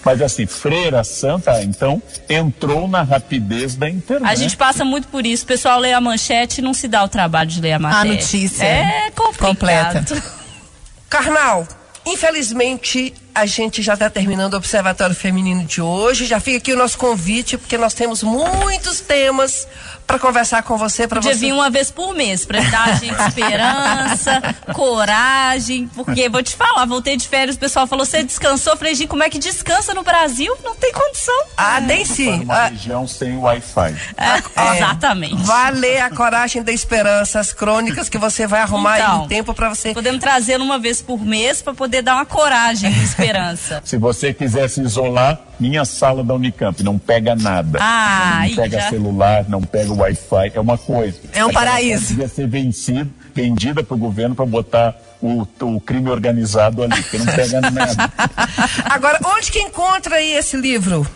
Mas 0.08 0.22
assim, 0.22 0.46
Freira 0.46 1.04
Santa, 1.04 1.62
então, 1.62 2.02
entrou 2.30 2.88
na 2.88 3.02
rapidez 3.02 3.76
da 3.76 3.90
internet. 3.90 4.32
A 4.32 4.36
gente 4.36 4.56
passa 4.56 4.86
muito 4.86 5.10
por 5.10 5.26
isso. 5.26 5.44
O 5.44 5.48
pessoal 5.48 5.78
lê 5.82 5.92
a 5.92 6.00
manchete 6.00 6.62
e 6.62 6.64
não 6.64 6.74
se 6.74 6.88
dá 6.88 7.04
o 7.04 7.10
trabalho 7.10 7.50
de 7.50 7.60
ler 7.60 7.74
a 7.74 7.80
matéria. 7.80 8.14
A 8.14 8.16
notícia. 8.16 8.64
É 8.64 9.12
complicado. 9.12 10.06
completa. 10.06 10.24
Carnal, 11.10 11.68
infelizmente, 12.06 13.14
a 13.38 13.46
gente 13.46 13.84
já 13.84 13.94
está 13.94 14.10
terminando 14.10 14.56
o 14.56 14.58
Observatório 14.58 15.16
Feminino 15.16 15.64
de 15.64 15.80
hoje. 15.80 16.26
Já 16.26 16.40
fica 16.40 16.58
aqui 16.58 16.74
o 16.74 16.76
nosso 16.76 16.98
convite, 16.98 17.56
porque 17.56 17.78
nós 17.78 17.94
temos 17.94 18.24
muitos 18.24 19.00
temas 19.00 19.68
para 20.08 20.18
conversar 20.18 20.64
com 20.64 20.78
você, 20.78 21.06
para 21.06 21.20
você. 21.20 21.34
vir 21.34 21.52
uma 21.52 21.70
vez 21.70 21.92
por 21.92 22.16
mês, 22.16 22.46
para 22.46 22.62
dar 22.62 22.88
a 22.88 22.94
gente 22.94 23.22
esperança, 23.28 24.42
coragem, 24.74 25.88
porque 25.94 26.30
vou 26.30 26.42
te 26.42 26.56
falar, 26.56 26.86
voltei 26.86 27.18
de 27.18 27.28
férias, 27.28 27.58
o 27.58 27.60
pessoal 27.60 27.86
falou, 27.86 28.06
você 28.06 28.24
descansou? 28.24 28.74
Eu 28.74 28.78
falei, 28.78 28.96
gente, 28.96 29.10
como 29.10 29.22
é 29.22 29.30
que 29.30 29.38
descansa 29.38 29.94
no 29.94 30.04
Brasil? 30.04 30.56
Não 30.64 30.76
tem 30.76 30.94
condição. 30.94 31.44
Ah, 31.58 31.82
nem 31.82 32.06
sim. 32.06 32.42
Uma 32.42 32.56
ah. 32.56 32.68
região 32.70 33.06
sem 33.06 33.38
Wi-Fi. 33.38 33.96
É, 34.16 34.62
é, 34.62 34.78
exatamente. 34.78 35.44
Vale 35.44 36.00
a 36.00 36.10
coragem 36.10 36.64
da 36.64 36.72
esperança, 36.72 37.40
as 37.40 37.52
crônicas 37.52 38.08
que 38.08 38.18
você 38.18 38.48
vai 38.48 38.62
arrumar 38.62 39.00
então, 39.00 39.26
em 39.26 39.28
tempo 39.28 39.54
para 39.54 39.70
você. 39.70 39.94
Podemos 39.94 40.22
trazer 40.22 40.60
uma 40.62 40.80
vez 40.80 41.02
por 41.02 41.20
mês 41.22 41.62
para 41.62 41.74
poder 41.74 42.02
dar 42.02 42.16
uma 42.16 42.26
coragem 42.26 42.90
de 42.92 43.08
esperança. 43.28 43.82
Se 43.84 43.98
você 43.98 44.34
quiser 44.34 44.70
se 44.70 44.82
isolar, 44.82 45.40
minha 45.60 45.86
sala 45.86 46.24
da 46.24 46.34
Unicamp 46.34 46.82
não 46.84 46.98
pega 46.98 47.36
nada. 47.36 47.80
Ah, 47.82 48.46
não 48.48 48.56
pega 48.56 48.80
já... 48.80 48.90
celular, 48.90 49.46
não 49.48 49.62
pega 49.62 49.94
Wi-Fi, 49.94 50.52
é 50.54 50.60
uma 50.60 50.78
coisa. 50.78 51.20
É 51.34 51.46
um 51.46 51.52
paraíso. 51.52 52.08
Devia 52.08 52.28
ser 52.28 52.48
vencido, 52.48 53.10
vendida 53.34 53.84
para 53.84 53.96
o 53.96 53.98
governo 53.98 54.36
para 54.36 54.46
botar 54.46 54.96
o, 55.22 55.48
o, 55.62 55.82
crime 55.82 56.10
organizado 56.10 56.84
ali, 56.84 57.02
que 57.04 57.18
não 57.18 57.26
pega 57.26 57.62
nada. 57.62 58.14
Agora, 58.86 59.20
onde 59.26 59.52
que 59.52 59.60
encontra 59.60 60.16
aí 60.16 60.34
esse 60.34 60.56
livro? 60.58 61.08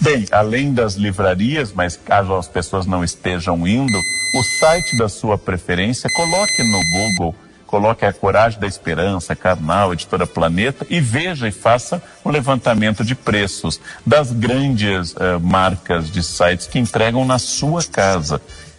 Bem, 0.00 0.26
além 0.30 0.72
das 0.72 0.94
livrarias, 0.94 1.72
mas 1.72 1.96
caso 1.96 2.34
as 2.34 2.48
pessoas 2.48 2.86
não 2.86 3.02
estejam 3.02 3.66
indo, 3.66 3.98
o 4.34 4.42
site 4.58 4.96
da 4.98 5.08
sua 5.08 5.38
preferência, 5.38 6.08
coloque 6.14 6.62
no 6.62 6.80
Google 6.92 7.34
coloque 7.66 8.04
a 8.04 8.12
Coragem 8.12 8.60
da 8.60 8.66
Esperança, 8.66 9.34
Carnal, 9.34 9.92
Editora 9.92 10.26
Planeta 10.26 10.86
e 10.88 11.00
veja 11.00 11.48
e 11.48 11.52
faça 11.52 12.02
um 12.24 12.30
levantamento 12.30 13.04
de 13.04 13.14
preços 13.14 13.80
das 14.04 14.32
grandes 14.32 15.12
uh, 15.12 15.40
marcas 15.42 16.10
de 16.10 16.22
sites 16.22 16.66
que 16.66 16.78
entregam 16.78 17.24
na 17.24 17.38
sua 17.38 17.82
casa. 17.84 18.36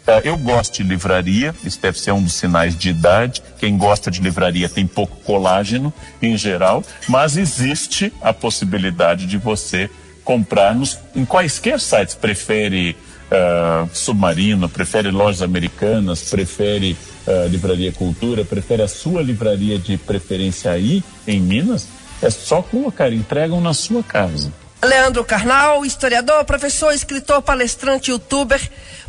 Uh, 0.08 0.21
eu 0.23 0.38
gosto 0.38 0.82
de 0.82 0.84
livraria, 0.84 1.54
isso 1.63 1.80
deve 1.82 2.00
ser 2.00 2.12
um 2.12 2.23
dos 2.23 2.34
sinais 2.34 2.76
de 2.78 2.89
idade. 2.89 3.43
Quem 3.60 3.78
gosta 3.78 4.10
de 4.10 4.21
livraria 4.21 4.69
tem 4.69 4.88
pouco 4.88 5.17
colágeno 5.17 5.93
em 6.21 6.38
geral, 6.38 6.84
mas 7.08 7.36
existe 7.36 8.13
a 8.21 8.34
possibilidade 8.34 9.26
de 9.26 9.38
você 9.38 9.89
comprar 10.23 10.73
nos, 10.73 10.97
em 11.15 11.26
quaisquer 11.26 11.80
sites. 11.80 12.15
Prefere 12.15 12.95
uh, 13.32 13.89
Submarino, 13.93 14.69
prefere 14.69 15.12
lojas 15.12 15.41
americanas, 15.41 16.30
prefere 16.30 16.97
uh, 17.28 17.48
Livraria 17.48 17.92
Cultura, 17.92 18.44
prefere 18.46 18.82
a 18.82 18.88
sua 18.88 19.22
livraria 19.22 19.78
de 19.78 19.98
preferência 19.98 20.72
aí, 20.72 21.04
em 21.28 21.40
Minas, 21.40 21.88
é 22.22 22.30
só 22.30 22.62
colocar, 22.62 23.12
entregam 23.13 23.62
na 23.62 23.74
sua 23.74 24.02
casa. 24.02 24.52
Leandro 24.84 25.24
Carnal, 25.24 25.86
historiador, 25.86 26.46
professor, 26.46 26.94
escritor, 26.94 27.42
palestrante, 27.42 28.12
youtuber. 28.12 28.62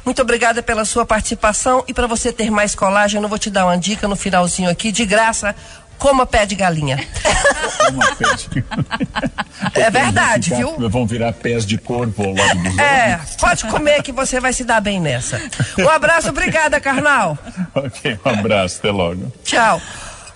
Muito 0.04 0.22
obrigada 0.22 0.62
pela 0.62 0.84
sua 0.84 1.04
participação 1.04 1.84
e 1.86 1.92
para 1.92 2.06
você 2.06 2.32
ter 2.32 2.50
mais 2.50 2.74
colagem, 2.74 3.20
eu 3.22 3.28
vou 3.28 3.38
te 3.38 3.50
dar 3.50 3.66
uma 3.66 3.76
dica 3.76 4.08
no 4.08 4.16
finalzinho 4.16 4.70
aqui, 4.70 4.90
de 4.90 5.04
graça, 5.04 5.54
coma 5.98 6.24
pé 6.24 6.46
de 6.46 6.54
galinha. 6.54 6.96
pé 8.16 8.34
de... 8.36 8.64
é 9.80 9.90
verdade, 9.90 10.50
ficar, 10.50 10.56
viu? 10.56 10.88
Vão 10.88 11.06
virar 11.06 11.32
pés 11.32 11.66
de 11.66 11.76
corvo 11.76 12.24
ao 12.24 12.34
lado 12.34 12.62
dos 12.62 12.78
É, 12.78 13.20
pode 13.40 13.64
comer 13.66 14.02
que 14.02 14.12
você 14.12 14.40
vai 14.40 14.52
se 14.52 14.64
dar 14.64 14.80
bem 14.80 15.00
nessa. 15.00 15.40
Um 15.78 15.88
abraço, 15.88 16.30
obrigada, 16.30 16.80
Carnal. 16.80 17.36
ok, 17.74 18.18
um 18.24 18.28
abraço, 18.28 18.78
até 18.78 18.90
logo. 18.90 19.32
Tchau. 19.44 19.80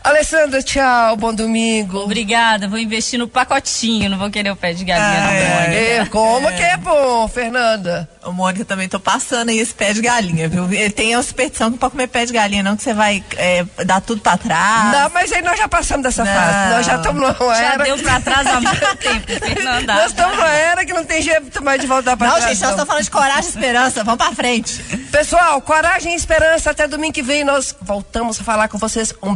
Alessandra, 0.04 0.62
tchau, 0.62 1.16
bom 1.16 1.32
domingo. 1.32 1.98
Obrigada, 1.98 2.66
vou 2.68 2.78
investir 2.78 3.18
no 3.18 3.28
pacotinho, 3.28 4.10
não 4.10 4.18
vou 4.18 4.30
querer 4.30 4.50
o 4.50 4.56
pé 4.56 4.72
de 4.72 4.84
galinha, 4.84 5.06
ah, 5.06 5.26
não, 5.26 5.32
é, 5.32 5.96
é, 5.98 6.06
como 6.06 6.48
é. 6.48 6.52
que 6.52 6.62
é 6.62 6.76
bom, 6.76 7.28
Fernanda? 7.28 8.08
Ô, 8.24 8.30
Mônica, 8.30 8.64
também 8.64 8.88
tô 8.88 9.00
passando 9.00 9.48
aí 9.48 9.58
esse 9.58 9.74
pé 9.74 9.92
de 9.92 10.00
galinha, 10.00 10.48
viu? 10.48 10.68
Tem 10.94 11.14
a 11.14 11.22
superstição 11.22 11.68
que 11.68 11.72
não 11.72 11.78
pode 11.78 11.92
comer 11.92 12.06
pé 12.06 12.24
de 12.24 12.32
galinha, 12.32 12.62
não, 12.62 12.76
que 12.76 12.82
você 12.82 12.94
vai 12.94 13.22
é, 13.36 13.64
dar 13.84 14.00
tudo 14.00 14.20
pra 14.20 14.36
trás. 14.36 14.92
Não, 14.92 15.10
mas 15.10 15.32
aí 15.32 15.42
nós 15.42 15.58
já 15.58 15.66
passamos 15.66 16.04
dessa 16.04 16.24
não. 16.24 16.32
fase. 16.32 16.74
Nós 16.74 16.86
já 16.86 16.96
estamos 16.96 17.20
numa 17.20 17.56
era. 17.56 17.78
Já 17.78 17.84
deu 17.84 17.98
pra 17.98 18.20
trás 18.20 18.46
há 18.46 18.60
muito 18.60 18.96
tempo, 18.98 19.26
Fernanda. 19.26 19.94
Nós 19.94 20.06
estamos 20.10 20.36
numa 20.36 20.48
era 20.48 20.84
que 20.84 20.92
não 20.92 21.04
tem 21.04 21.20
jeito 21.20 21.64
mais 21.64 21.80
de 21.80 21.86
voltar 21.88 22.16
pra 22.16 22.28
não, 22.28 22.36
trás. 22.36 22.50
Gente, 22.50 22.60
não, 22.60 22.68
gente, 22.68 22.70
nós 22.70 22.70
estamos 22.70 22.88
falando 22.88 23.04
de 23.04 23.10
coragem 23.10 23.44
e 23.44 23.48
esperança. 23.48 24.04
Vamos 24.04 24.24
pra 24.24 24.32
frente. 24.34 24.82
Pessoal, 25.10 25.60
coragem 25.60 26.12
e 26.12 26.16
esperança. 26.16 26.70
Até 26.70 26.86
domingo 26.86 27.12
que 27.12 27.22
vem 27.22 27.42
nós 27.42 27.74
voltamos 27.80 28.40
a 28.40 28.44
falar 28.44 28.68
com 28.68 28.78
vocês. 28.78 29.12
Um 29.20 29.34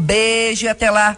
beijo 0.57 0.67
e 0.67 0.69
até 0.69 0.91
lá. 0.91 1.15